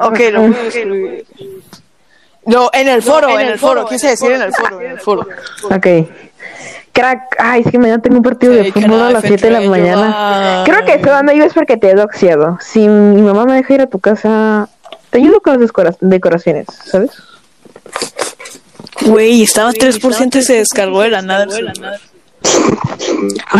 Ok, 0.00 0.18
lo 0.32 0.40
voy 0.42 0.54
a 0.54 0.62
escribir. 0.66 1.26
No, 2.46 2.70
en 2.72 2.88
el 2.88 3.02
foro, 3.02 3.38
en 3.38 3.48
el 3.48 3.58
foro, 3.58 3.86
quise 3.86 4.08
decir 4.08 4.32
en 4.32 4.42
el 4.42 4.52
foro, 4.54 4.80
en 4.80 4.90
el 4.92 5.00
foro. 5.00 5.26
Ok. 5.64 5.86
Crack, 6.92 7.36
ay, 7.38 7.62
es 7.64 7.70
que 7.70 7.78
mañana 7.78 8.00
tengo 8.02 8.16
un 8.16 8.22
partido 8.22 8.54
de 8.54 8.72
fútbol 8.72 9.00
a 9.02 9.10
las 9.10 9.22
crack, 9.22 9.38
7 9.38 9.46
de 9.46 9.50
la 9.52 9.60
mañana. 9.68 10.62
Creo 10.64 10.84
que 10.84 10.94
eso 10.94 11.22
no 11.22 11.32
ibas 11.32 11.52
porque 11.52 11.76
te 11.76 11.90
he 11.90 11.94
doxiado. 11.94 12.58
Si 12.60 12.88
mi 12.88 13.20
mamá 13.22 13.44
me 13.44 13.54
deja 13.54 13.74
ir 13.74 13.80
a 13.82 13.86
tu 13.86 13.98
casa, 14.00 14.68
te 15.10 15.18
ayudo 15.18 15.40
con 15.40 15.52
las 15.60 15.70
decora- 15.70 15.96
decoraciones, 16.00 16.66
¿sabes? 16.86 17.10
Güey, 19.02 19.42
estaba 19.42 19.70
3% 19.72 20.38
y 20.38 20.42
se 20.42 20.54
descargó 20.54 21.02
de 21.02 21.10
la 21.10 21.22
nada. 21.22 21.46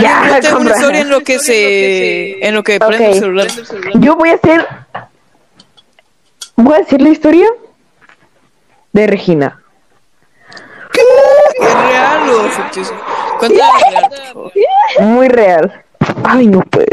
Ya, 0.01 0.39
tengo 0.41 0.59
una 0.61 0.71
historia 0.71 1.01
en 1.01 1.11
lo 1.11 1.21
que 1.21 1.39
se... 1.39 2.47
En 2.47 2.55
lo 2.55 2.63
que 2.63 2.79
prende 2.79 3.11
el 3.13 3.15
celular. 3.19 3.49
Yo 3.95 4.17
voy 4.17 4.31
a 4.31 4.35
hacer. 4.35 4.67
Voy 6.57 6.75
a 6.75 6.79
decir 6.79 7.01
la 7.01 7.09
historia 7.11 7.47
de 8.93 9.07
Regina. 9.07 9.63
¿Es 11.61 11.75
real 11.75 12.31
o 12.31 12.49
ficticio? 12.49 12.97
Cuéntame 13.39 13.71
real. 13.91 14.11
Muy 15.01 15.29
real. 15.29 15.85
Ay, 16.25 16.47
no 16.49 16.61
puedes. 16.63 16.89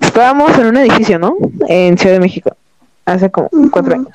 Estábamos 0.00 0.56
en 0.58 0.66
un 0.66 0.76
edificio, 0.76 1.18
¿no? 1.18 1.36
En 1.68 1.98
Ciudad 1.98 2.14
de 2.14 2.20
México. 2.20 2.56
Hace 3.06 3.30
como 3.30 3.48
cuatro 3.70 3.94
años. 3.94 4.08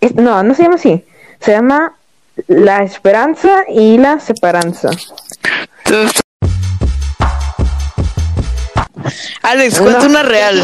Es- 0.00 0.14
no, 0.14 0.42
no 0.42 0.54
se 0.54 0.62
llama 0.62 0.76
así. 0.76 1.04
Se 1.40 1.52
llama 1.52 1.94
La 2.46 2.82
Esperanza 2.82 3.64
y 3.68 3.98
la 3.98 4.20
Separanza. 4.20 4.90
Alex, 9.42 9.80
cuenta 9.80 10.06
una 10.06 10.22
real. 10.22 10.62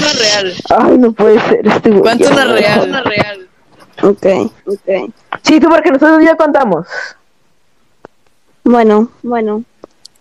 Ay, 0.70 0.98
no 0.98 1.12
puede 1.12 1.40
ser. 1.48 1.66
Este. 1.66 1.90
Cuenta 1.90 2.30
una 2.30 2.44
real. 2.44 2.90
no. 4.02 4.08
ok, 4.08 4.26
ok. 4.66 5.12
Sí, 5.42 5.60
tú, 5.60 5.68
porque 5.68 5.90
nosotros 5.90 6.22
ya 6.24 6.36
contamos. 6.36 6.86
Bueno, 8.64 9.10
bueno. 9.22 9.64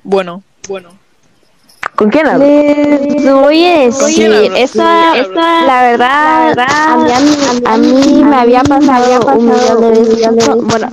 Bueno, 0.04 0.43
bueno. 0.68 0.97
¿Con 1.98 2.10
quién 2.12 2.28
hablas? 2.28 2.48
Les 2.48 3.34
voy 3.34 3.66
a 3.66 3.80
decir, 3.86 4.32
esta, 4.56 5.14
¿Con 5.16 5.24
quién 5.34 5.38
hablas? 5.39 5.66
la 5.66 5.82
verdad, 5.82 6.60
a 6.60 6.95
mí, 6.98 7.12
a 7.12 7.20
mí, 7.20 7.64
a 7.66 7.78
mí 7.78 8.24
me 8.24 8.36
había 8.36 8.62
pasado 8.62 9.26
un 9.36 9.45
millón 9.50 9.82
de 9.82 10.00
veces. 10.00 10.48
Bueno, 10.62 10.89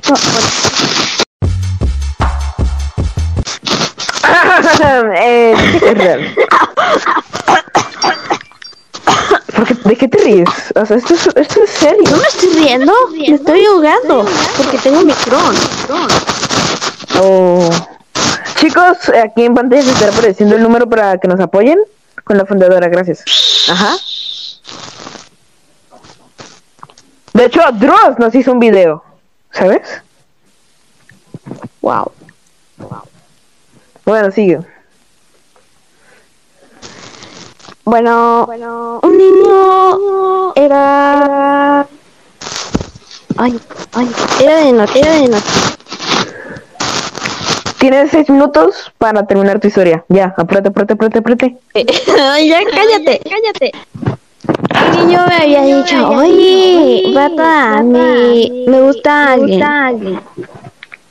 Eh, 5.17 5.53
es 5.75 5.97
real. 5.97 6.35
¿Por 9.55 9.65
qué- 9.67 9.73
¿De 9.89 9.95
qué 9.95 10.07
te 10.07 10.17
ríes? 10.23 10.49
O 10.75 10.85
sea, 10.85 10.97
esto 10.97 11.13
es, 11.13 11.27
esto 11.35 11.63
es 11.63 11.69
serio. 11.69 12.03
no 12.11 12.17
me 12.17 12.23
estoy 12.27 12.49
riendo, 12.49 12.93
me 13.15 13.35
estoy 13.35 13.65
ahogando, 13.65 14.25
porque 14.57 14.77
tengo 14.79 15.01
micrón. 15.01 15.55
Oh. 17.21 17.69
Chicos, 18.65 18.97
aquí 19.23 19.43
en 19.43 19.53
pantalla 19.53 19.83
se 19.83 19.91
estará 19.91 20.11
apareciendo 20.11 20.55
el 20.55 20.63
número 20.63 20.89
para 20.89 21.19
que 21.19 21.27
nos 21.27 21.39
apoyen 21.39 21.77
con 22.23 22.35
la 22.35 22.47
fundadora, 22.47 22.87
gracias. 22.87 23.23
Ajá. 23.69 23.95
De 27.33 27.45
hecho, 27.45 27.61
Dross 27.73 28.17
nos 28.17 28.33
hizo 28.33 28.51
un 28.51 28.59
video, 28.59 29.03
¿sabes? 29.51 29.81
Wow. 31.81 32.11
Bueno, 34.03 34.31
sigue. 34.31 34.59
Bueno, 37.83 38.99
un 39.03 39.15
niño 39.15 40.55
era... 40.55 41.85
Ay, 43.37 43.61
ay, 43.93 44.11
era 44.41 44.57
de 44.57 44.73
noche, 44.73 44.99
era 45.01 45.11
de 45.11 45.27
noche. 45.27 45.74
Tienes 47.79 48.11
seis 48.11 48.29
minutos 48.29 48.91
para 48.97 49.25
terminar 49.25 49.59
tu 49.59 49.67
historia. 49.67 50.03
Ya, 50.09 50.33
apúrate, 50.37 50.69
apúrate, 50.69 50.93
apúrate, 50.93 51.19
apúrate. 51.19 51.57
Ay, 52.31 52.49
ya 52.49 52.59
cállate, 52.63 53.21
cállate. 53.29 53.71
El 54.69 55.07
niño 55.07 55.25
me 55.27 55.35
había 55.35 55.61
dicho, 55.63 56.09
oye, 56.09 57.11
bata, 57.13 57.81
me, 57.83 58.65
me 58.67 58.81
gusta 58.81 59.33
alguien. 59.33 60.19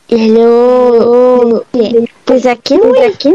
Y 0.08 0.30
luego, 0.30 1.64
pues 2.24 2.46
a 2.46 2.56
quién, 2.56 2.80
voy? 2.80 2.98
¿a 2.98 3.10
quién 3.18 3.34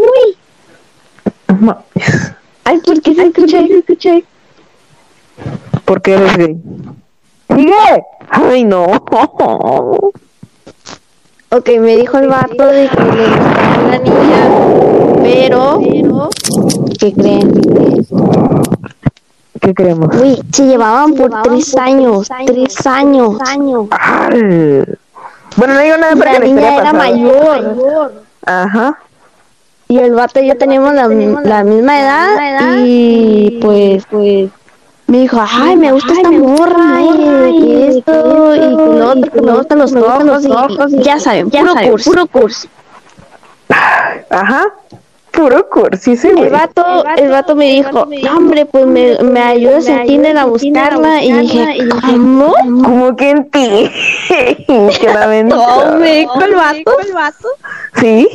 mames. 1.60 2.34
Ay, 2.64 2.78
¿por 2.80 3.02
qué 3.02 3.16
se 3.16 3.26
escucha? 3.26 3.60
Se 3.60 3.78
escucha? 3.80 4.12
¿Por 5.86 6.02
qué 6.02 6.14
eres 6.14 6.38
gay? 6.38 6.58
¡Sigue! 7.56 8.04
¡Ay, 8.30 8.64
no! 8.64 8.86
Ok, 11.52 11.68
me 11.80 11.98
dijo 11.98 12.18
el 12.20 12.28
vato 12.28 12.66
de 12.68 12.88
que 12.90 13.02
le 13.04 13.28
gustaba 13.28 13.80
una 13.86 13.98
niña, 13.98 15.22
pero, 15.24 16.30
¿qué 17.00 17.14
creen? 17.14 17.62
¿Qué 19.60 19.74
creemos? 19.74 20.16
Uy, 20.16 20.40
se 20.52 20.66
llevaban 20.68 21.14
por 21.14 21.42
tres 21.42 21.76
años, 21.76 22.30
tres 22.46 22.86
años. 22.86 23.38
Ay. 23.42 24.84
Bueno, 25.58 25.74
no 25.74 25.80
digo 25.80 25.98
nada 25.98 26.14
porque 26.16 26.34
La 26.34 26.40
la 26.40 26.46
niña 26.46 26.62
era 26.76 26.92
pasada. 26.92 26.94
mayor 26.94 28.14
Ajá. 28.46 29.00
y 29.88 29.98
el 29.98 30.14
vato 30.14 30.40
y 30.40 30.48
yo 30.48 30.58
teníamos 30.58 30.94
la, 30.94 31.08
la 31.08 31.64
misma 31.64 32.00
edad 32.00 32.78
y 32.86 33.58
pues, 33.62 34.04
pues 34.10 34.50
me 35.10 35.20
dijo, 35.22 35.38
ay, 35.42 35.76
me 35.76 35.92
gusta 35.92 36.14
esta 36.14 36.32
morra 36.32 37.02
y 37.52 37.84
esto 37.98 38.56
y 38.56 38.60
que 38.60 38.92
lo 38.92 39.10
otro, 39.12 39.32
que 39.32 39.42
me 39.42 39.52
gustan 39.54 39.80
los 39.80 39.94
ojos 39.96 40.44
y 40.94 41.02
ya 41.04 41.20
saben, 41.20 41.50
puro 41.50 41.74
curso. 41.90 42.10
Puro 42.12 42.28
curso. 42.28 42.68
Ajá. 44.30 44.66
Puro 45.32 45.70
cursi, 45.70 46.18
sí. 46.18 46.28
El 46.36 46.50
vato, 46.50 46.84
el 47.18 47.30
vato 47.30 47.56
me 47.56 47.66
dijo, 47.72 48.08
no, 48.24 48.38
hombre, 48.38 48.66
pues 48.66 48.86
me, 48.88 49.18
me 49.24 49.40
ayudas 49.42 49.86
en 49.88 50.06
Tinder 50.08 50.38
a 50.38 50.46
buscarla 50.46 51.24
y 51.24 51.32
dije, 51.32 51.78
¿cómo? 52.02 52.54
Como 52.84 53.16
que 53.16 53.30
en 53.30 53.50
ti. 53.50 53.92
que 54.68 55.08
la 55.14 55.28
ven. 55.28 55.48
No, 55.50 55.96
me 55.98 56.16
dijo 56.22 56.42
el 56.42 56.56
vato. 56.56 56.92
¿Sí? 58.00 58.28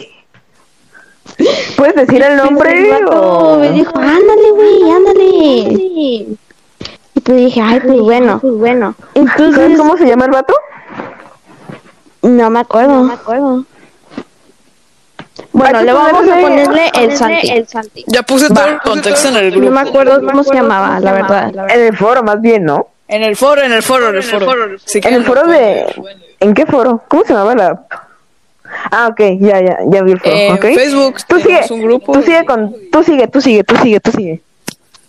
¿Puedes 1.76 1.96
decir 1.96 2.22
el 2.22 2.36
nombre? 2.36 2.78
El 2.96 3.04
vato 3.04 3.20
o- 3.20 3.58
me 3.58 3.72
dijo, 3.72 3.92
ándale, 3.98 4.50
güey, 4.52 4.90
ándale. 4.90 6.26
Y 7.24 7.26
pues 7.26 7.38
dije, 7.46 7.60
ay, 7.62 7.80
pues 7.80 7.98
bueno, 8.00 8.38
pues 8.38 8.52
bueno. 8.54 8.94
¿Sabes 9.14 9.30
Entonces, 9.30 9.78
cómo 9.78 9.96
se 9.96 10.04
llama 10.06 10.26
el 10.26 10.30
vato? 10.32 10.54
no 12.22 12.50
me 12.50 12.60
acuerdo. 12.60 12.92
No 12.92 13.04
me 13.04 13.14
acuerdo. 13.14 13.64
Bueno, 15.52 15.82
le 15.82 15.92
vamos 15.92 16.12
a 16.12 16.16
ponerle- 16.36 16.42
ponerle 16.42 16.90
el 16.94 17.66
Santi. 17.66 18.04
Ya 18.08 18.22
puse 18.22 18.48
todo 18.48 18.66
el 18.66 18.78
contexto 18.80 19.28
en 19.28 19.36
el 19.36 19.50
No 19.52 19.56
grupo. 19.60 19.72
me 19.72 19.80
acuerdo 19.80 20.20
cómo 20.26 20.44
se 20.44 20.54
llamaba, 20.54 21.00
la 21.00 21.12
verdad. 21.12 21.70
En 21.70 21.80
el 21.80 21.96
foro, 21.96 22.22
más 22.22 22.40
bien, 22.42 22.64
¿no? 22.64 22.88
En 23.08 23.22
el 23.22 23.36
foro, 23.36 23.62
en 23.62 23.72
el 23.72 23.82
foro, 23.82 24.10
en 24.10 24.16
el 24.16 24.22
foro. 24.22 24.46
En 24.94 25.14
el 25.14 25.24
foro 25.24 25.46
de... 25.46 25.86
¿En 26.40 26.52
qué 26.54 26.66
foro? 26.66 27.02
¿Cómo 27.08 27.22
se 27.24 27.32
llamaba 27.32 27.54
la...? 27.54 27.80
Ah, 28.90 29.08
ok, 29.08 29.20
ya, 29.40 29.60
ya, 29.60 29.78
ya 29.86 30.02
vi 30.02 30.12
el 30.12 30.20
foro, 30.20 30.34
En 30.36 30.52
ok. 30.54 30.60
Facebook 30.74 31.16
Tú 31.28 31.36
sigue, 31.36 31.48
tenemos 31.48 31.70
un 31.70 31.82
grupo. 31.82 32.12
tú 32.12 32.22
sigue 32.22 32.44
con... 32.44 32.74
Tú 32.92 33.02
sigue, 33.02 33.28
tú 33.28 33.40
sigue, 33.40 33.64
tú 33.64 33.76
sigue, 33.76 34.00
tú 34.00 34.10
sigue. 34.10 34.42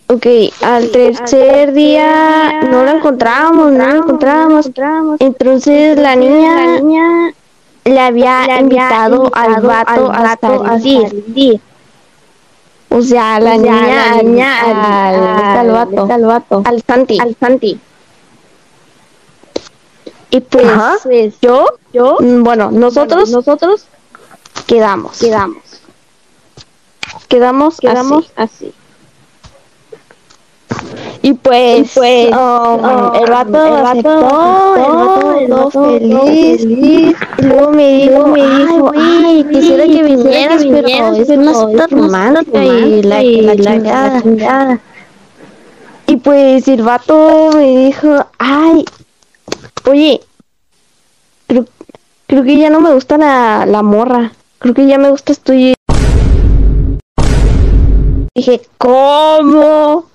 Ok, 0.08 0.28
al 0.62 0.92
tercer 0.92 1.74
día 1.74 2.62
no 2.70 2.84
lo 2.84 2.92
encontrábamos, 2.92 3.72
no 3.72 3.88
lo 3.88 3.96
encontrábamos. 4.04 4.70
Entonces 5.20 5.98
la 5.98 6.16
niña 6.16 7.34
le 7.86 8.00
había 8.00 8.60
invitado 8.60 9.32
al 9.34 9.62
vato 9.62 10.12
a 10.12 10.38
salir. 10.38 11.60
O 12.90 13.02
sea, 13.02 13.40
la 13.40 13.58
niña, 13.58 14.14
al, 15.60 15.72
vato, 15.72 16.62
al 16.64 16.84
Santi, 16.86 17.20
al 17.20 17.36
Santi. 17.40 17.80
Y 20.30 20.42
pues, 20.42 20.68
pues, 21.04 21.36
yo, 21.42 21.66
yo, 21.94 22.18
mm, 22.20 22.44
bueno, 22.44 22.70
nosotros, 22.70 23.32
nosotros 23.32 23.86
quedamos, 24.68 25.18
quedamos, 25.20 25.64
quedamos, 27.28 27.78
quedamos 27.80 28.32
así. 28.36 28.74
Y 31.26 31.34
pues, 31.34 31.92
pues 31.96 32.28
um, 32.28 33.16
el 33.16 33.32
vato 33.32 33.58
aceptó, 33.58 34.76
el 34.76 35.48
vato 35.48 35.72
quedó 35.72 35.72
feliz, 35.72 36.64
y 36.64 37.16
luego 37.44 37.72
me 37.72 37.94
dijo, 37.98 38.28
me 38.28 38.46
dijo, 38.46 38.92
ay, 38.96 39.44
quisiera 39.52 39.86
que 39.86 40.04
vinieras, 40.04 40.64
pero 40.64 40.88
es 41.16 41.30
una 41.30 41.54
cita 41.56 41.88
romántica 41.88 42.64
y 42.64 43.02
la, 43.02 43.24
la 43.24 44.22
chingada. 44.22 44.80
Y 46.06 46.18
pues 46.18 46.68
el 46.68 46.84
vato 46.84 47.50
me 47.56 47.86
dijo, 47.86 48.28
ay, 48.38 48.86
oye, 49.90 50.22
creo, 51.48 51.66
creo 52.28 52.44
que 52.44 52.56
ya 52.56 52.70
no 52.70 52.82
me 52.82 52.94
gusta 52.94 53.18
la, 53.18 53.66
la 53.66 53.82
morra, 53.82 54.32
creo 54.60 54.76
que 54.76 54.86
ya 54.86 55.00
me 55.00 55.10
gustas 55.10 55.40
tú 55.40 55.54
y 55.54 55.74
Dije, 58.36 58.62
¿cómo? 58.78 60.15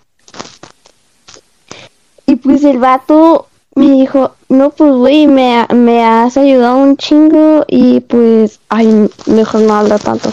Pues 2.43 2.65
el 2.65 2.79
vato 2.79 3.49
me 3.75 3.91
dijo, 3.91 4.35
no, 4.49 4.71
pues 4.71 4.93
güey, 4.93 5.27
me, 5.27 5.67
me 5.75 6.05
has 6.05 6.37
ayudado 6.37 6.79
un 6.79 6.97
chingo 6.97 7.65
y 7.69 8.01
pues, 8.01 8.61
ay, 8.69 9.11
mejor 9.27 9.63
no 9.63 9.75
habla 9.75 9.99
tanto. 9.99 10.31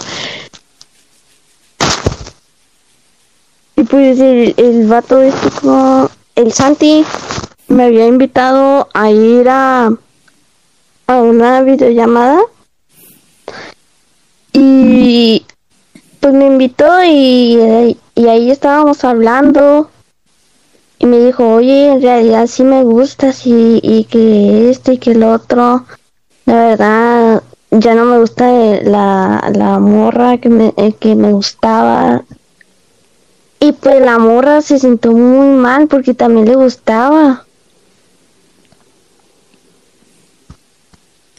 Y 3.75 3.83
pues 3.83 4.19
el, 4.19 4.55
el 4.57 4.87
vato 4.87 5.21
este 5.21 5.51
como, 5.51 6.09
el 6.35 6.51
Santi 6.51 7.05
me 7.67 7.83
había 7.83 8.07
invitado 8.07 8.87
a 8.93 9.11
ir 9.11 9.47
a, 9.49 9.91
a 11.07 11.17
una 11.17 11.61
videollamada 11.61 12.39
y 14.53 15.45
pues 16.19 16.33
me 16.33 16.47
invitó 16.47 17.03
y, 17.03 17.95
y 18.15 18.27
ahí 18.27 18.49
estábamos 18.49 19.03
hablando 19.03 19.91
y 20.99 21.05
me 21.05 21.19
dijo, 21.19 21.47
oye, 21.47 21.91
en 21.93 22.01
realidad 22.01 22.47
sí 22.47 22.63
me 22.63 22.83
gustas 22.83 23.45
y, 23.45 23.79
y 23.83 24.05
que 24.05 24.69
esto 24.69 24.91
y 24.91 24.97
que 24.97 25.11
el 25.11 25.23
otro. 25.23 25.85
La 26.45 26.53
verdad, 26.67 27.43
ya 27.71 27.95
no 27.95 28.05
me 28.05 28.19
gusta 28.19 28.49
la, 28.83 29.51
la 29.53 29.79
morra 29.79 30.37
que 30.37 30.49
me, 30.49 30.73
eh, 30.77 30.93
que 30.99 31.15
me 31.15 31.31
gustaba. 31.33 32.23
Y 33.59 33.71
pues 33.73 34.01
la 34.01 34.17
morra 34.17 34.61
se 34.61 34.79
sintió 34.79 35.11
muy 35.11 35.47
mal 35.57 35.87
porque 35.87 36.13
también 36.13 36.47
le 36.47 36.55
gustaba. 36.55 37.45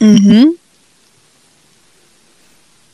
Ujú. 0.01 0.55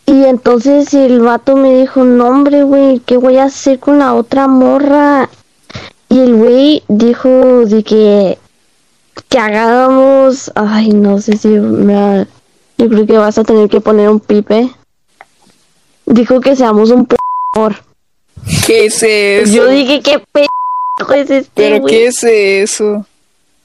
Y 0.07 0.23
entonces 0.25 0.93
el 0.93 1.19
vato 1.21 1.55
me 1.55 1.79
dijo, 1.79 2.03
no 2.03 2.27
hombre, 2.27 2.63
güey, 2.63 2.99
¿qué 2.99 3.17
voy 3.17 3.37
a 3.37 3.45
hacer 3.45 3.79
con 3.79 3.99
la 3.99 4.13
otra 4.13 4.47
morra? 4.47 5.29
Y 6.15 6.19
el 6.21 6.33
güey 6.37 6.81
dijo 6.87 7.65
de 7.65 7.83
que, 7.83 8.37
que 9.27 9.37
hagamos, 9.37 10.49
ay, 10.55 10.91
no 10.93 11.19
sé 11.19 11.35
si 11.35 11.49
me 11.49 11.93
va- 11.93 12.27
yo 12.77 12.87
creo 12.87 13.05
que 13.05 13.17
vas 13.17 13.37
a 13.37 13.43
tener 13.43 13.67
que 13.67 13.81
poner 13.81 14.07
un 14.07 14.21
pipe. 14.21 14.69
Dijo 16.05 16.39
que 16.39 16.55
seamos 16.55 16.89
un 16.91 17.05
p 17.05 17.17
amor. 17.53 17.75
¿Qué 18.65 18.85
es 18.85 19.03
eso? 19.03 19.51
Yo 19.53 19.67
dije, 19.67 20.01
¿qué 20.01 20.19
p 20.31 20.45
es 21.15 21.29
este, 21.29 21.51
¿Pero 21.53 21.79
güey? 21.81 21.93
qué 21.93 22.05
es 22.07 22.23
eso? 22.23 23.05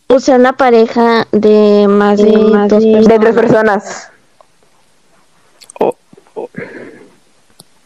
O 0.09 0.19
sea, 0.19 0.35
una 0.35 0.57
pareja 0.57 1.29
de 1.31 1.87
más 1.89 2.19
de, 2.19 2.33
dos 2.33 2.83
De 2.83 3.17
tres 3.21 3.33
personas. 3.33 3.85
personas. 3.85 4.09
Oh, 5.79 5.95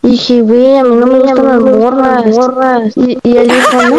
Y 0.04 0.10
dije, 0.10 0.42
güey, 0.42 0.76
a 0.76 0.84
mí 0.84 0.96
no 0.96 1.06
me 1.06 1.18
gustan 1.18 1.46
las 1.46 1.60
morras. 2.36 2.94
Y, 2.94 3.18
y 3.22 3.36
él 3.38 3.48
dijo, 3.48 3.82
no, 3.84 3.96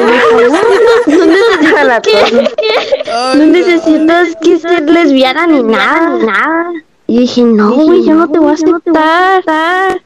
no, 1.18 1.84
la 1.84 2.00
cosa. 2.00 3.36
no 3.36 3.46
necesitas 3.48 4.36
que 4.40 4.60
ser 4.60 4.88
lesbiana 4.88 5.48
ni 5.48 5.64
nada, 5.64 6.20
nada. 6.20 6.72
Y 7.08 7.22
dije, 7.22 7.42
no, 7.42 7.74
güey, 7.74 8.06
yo 8.06 8.14
no 8.14 8.30
te 8.30 8.38
voy 8.38 8.52
a 8.52 8.54
aceptar. 8.54 10.02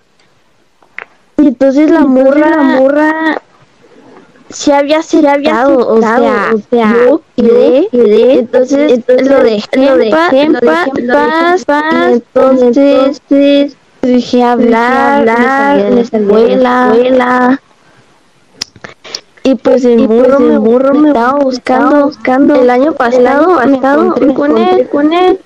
Y 1.36 1.48
entonces 1.48 1.92
la 1.92 2.06
morra, 2.06 2.50
la 2.50 2.64
morra, 2.64 3.42
se 4.50 4.74
había 4.74 5.00
aceptado, 5.00 5.86
o 5.86 6.00
sea, 6.00 6.54
yo 6.72 7.22
quedé, 7.36 7.90
entonces, 8.40 9.04
lo 9.08 9.44
dejé, 9.44 9.68
lo 9.76 9.98
dejé 9.98 10.50
paz, 11.66 11.66
entonces, 12.08 13.22
dije 14.02 14.44
hablar, 14.44 15.30
hablar, 15.30 15.80
en 15.80 15.96
la 15.96 16.02
escuela, 16.02 17.60
y 19.44 19.56
pues 19.56 19.84
el 19.84 20.08
burro, 20.08 20.40
me, 20.40 20.58
burro 20.60 20.94
me 20.94 21.08
estaba 21.08 21.40
buscando, 21.40 22.06
buscando. 22.06 22.56
El 22.56 22.70
año 22.70 22.94
pasado, 22.94 23.60
me 23.66 23.76
encontré 23.76 24.34
con 24.34 24.58
él, 24.58 24.90
con 24.90 25.14
él. 25.14 25.40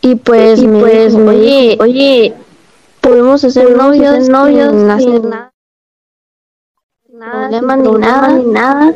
Y 0.00 0.14
pues, 0.14 0.62
me 0.62 0.80
pues, 0.80 1.12
dijo, 1.14 1.28
oye, 1.28 1.76
oye, 1.78 2.34
podemos 3.02 3.44
hacer 3.44 3.76
novios, 3.76 4.28
novios, 4.30 4.70
sin 4.70 4.90
hacer 4.90 5.24
nada. 5.24 5.50
Problema 7.10 7.76
ni 7.76 7.92
nada, 7.92 8.28
ni 8.28 8.44
nada. 8.44 8.94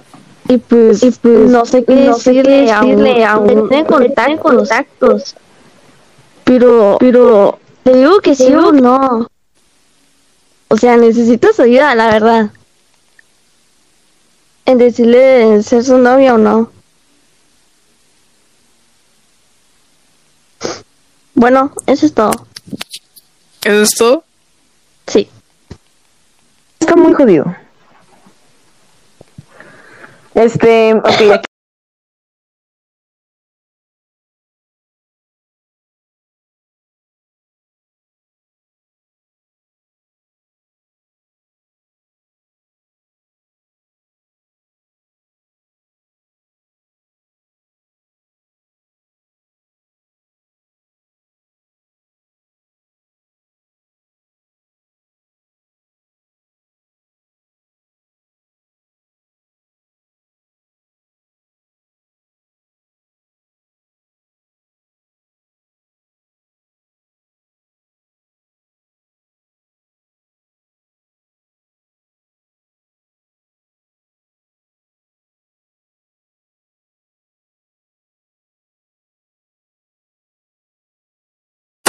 Y 0.48 0.56
pues, 0.58 1.02
y 1.02 1.10
pues 1.10 1.50
no 1.50 1.66
sé 1.66 1.84
qué 1.84 1.94
decirle, 1.94 2.62
decirle 2.62 3.24
a 3.24 3.36
un, 3.38 3.68
tiene 3.68 3.84
contactos, 3.84 4.40
contactos. 4.40 5.34
Pero, 6.44 6.96
pero, 7.00 7.58
te 7.84 7.94
digo 7.94 8.20
que 8.20 8.34
sí 8.34 8.52
o 8.52 8.72
no. 8.72 9.28
O 10.68 10.76
sea, 10.76 10.96
necesito 10.96 11.52
su 11.52 11.62
ayuda, 11.62 11.94
la 11.94 12.10
verdad. 12.10 12.50
en 14.66 14.78
decirle 14.78 15.62
ser 15.62 15.84
su 15.84 15.98
novia 15.98 16.34
o 16.34 16.38
no. 16.38 16.70
Bueno, 21.34 21.72
eso 21.86 22.06
es 22.06 22.14
todo. 22.14 22.32
¿Eso 23.62 23.82
es 23.82 23.94
todo? 23.94 24.24
Sí. 25.06 25.28
Está 26.80 26.96
muy 26.96 27.12
jodido. 27.12 27.54
Este, 30.34 30.94
ok, 30.94 31.06
aquí. 31.32 31.53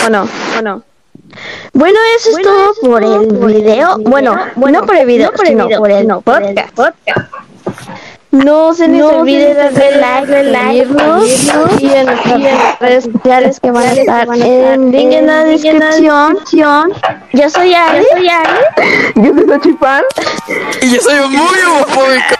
Bueno, 0.08 0.30
bueno. 0.54 0.84
Bueno, 1.74 1.98
eso 2.16 2.38
es 2.38 2.44
todo 2.44 2.76
por 2.84 3.04
el 3.04 3.26
video. 3.28 3.98
Bueno, 4.02 4.38
no 4.56 4.86
por 4.86 4.96
el 4.96 5.08
video, 5.08 5.32
sino 5.44 5.68
por 5.68 5.90
el 5.90 6.08
podcast. 6.24 6.78
No 8.30 8.76
se 8.76 8.88
les 8.88 9.02
olvide 9.02 9.56
darle 9.56 10.00
like, 10.00 10.44
like, 10.44 10.88
y 11.80 11.88
en 11.88 12.06
nuestras 12.06 12.80
redes 12.80 13.06
sociales 13.06 13.60
que 13.60 13.72
van 13.72 13.84
a 13.84 13.94
estar 13.94 14.28
en 14.36 14.92
link 14.92 15.12
en 15.12 15.26
la 15.26 15.44
descripción. 15.46 16.38
Yo 17.34 17.50
soy 17.50 17.74
Ali. 17.74 18.06
Yo 19.16 19.34
soy 19.34 19.48
Xochipán. 19.48 20.04
Y 20.84 20.92
yo 20.92 21.02
soy 21.02 21.20
muy 21.30 21.60
homofóbico. 21.68 22.35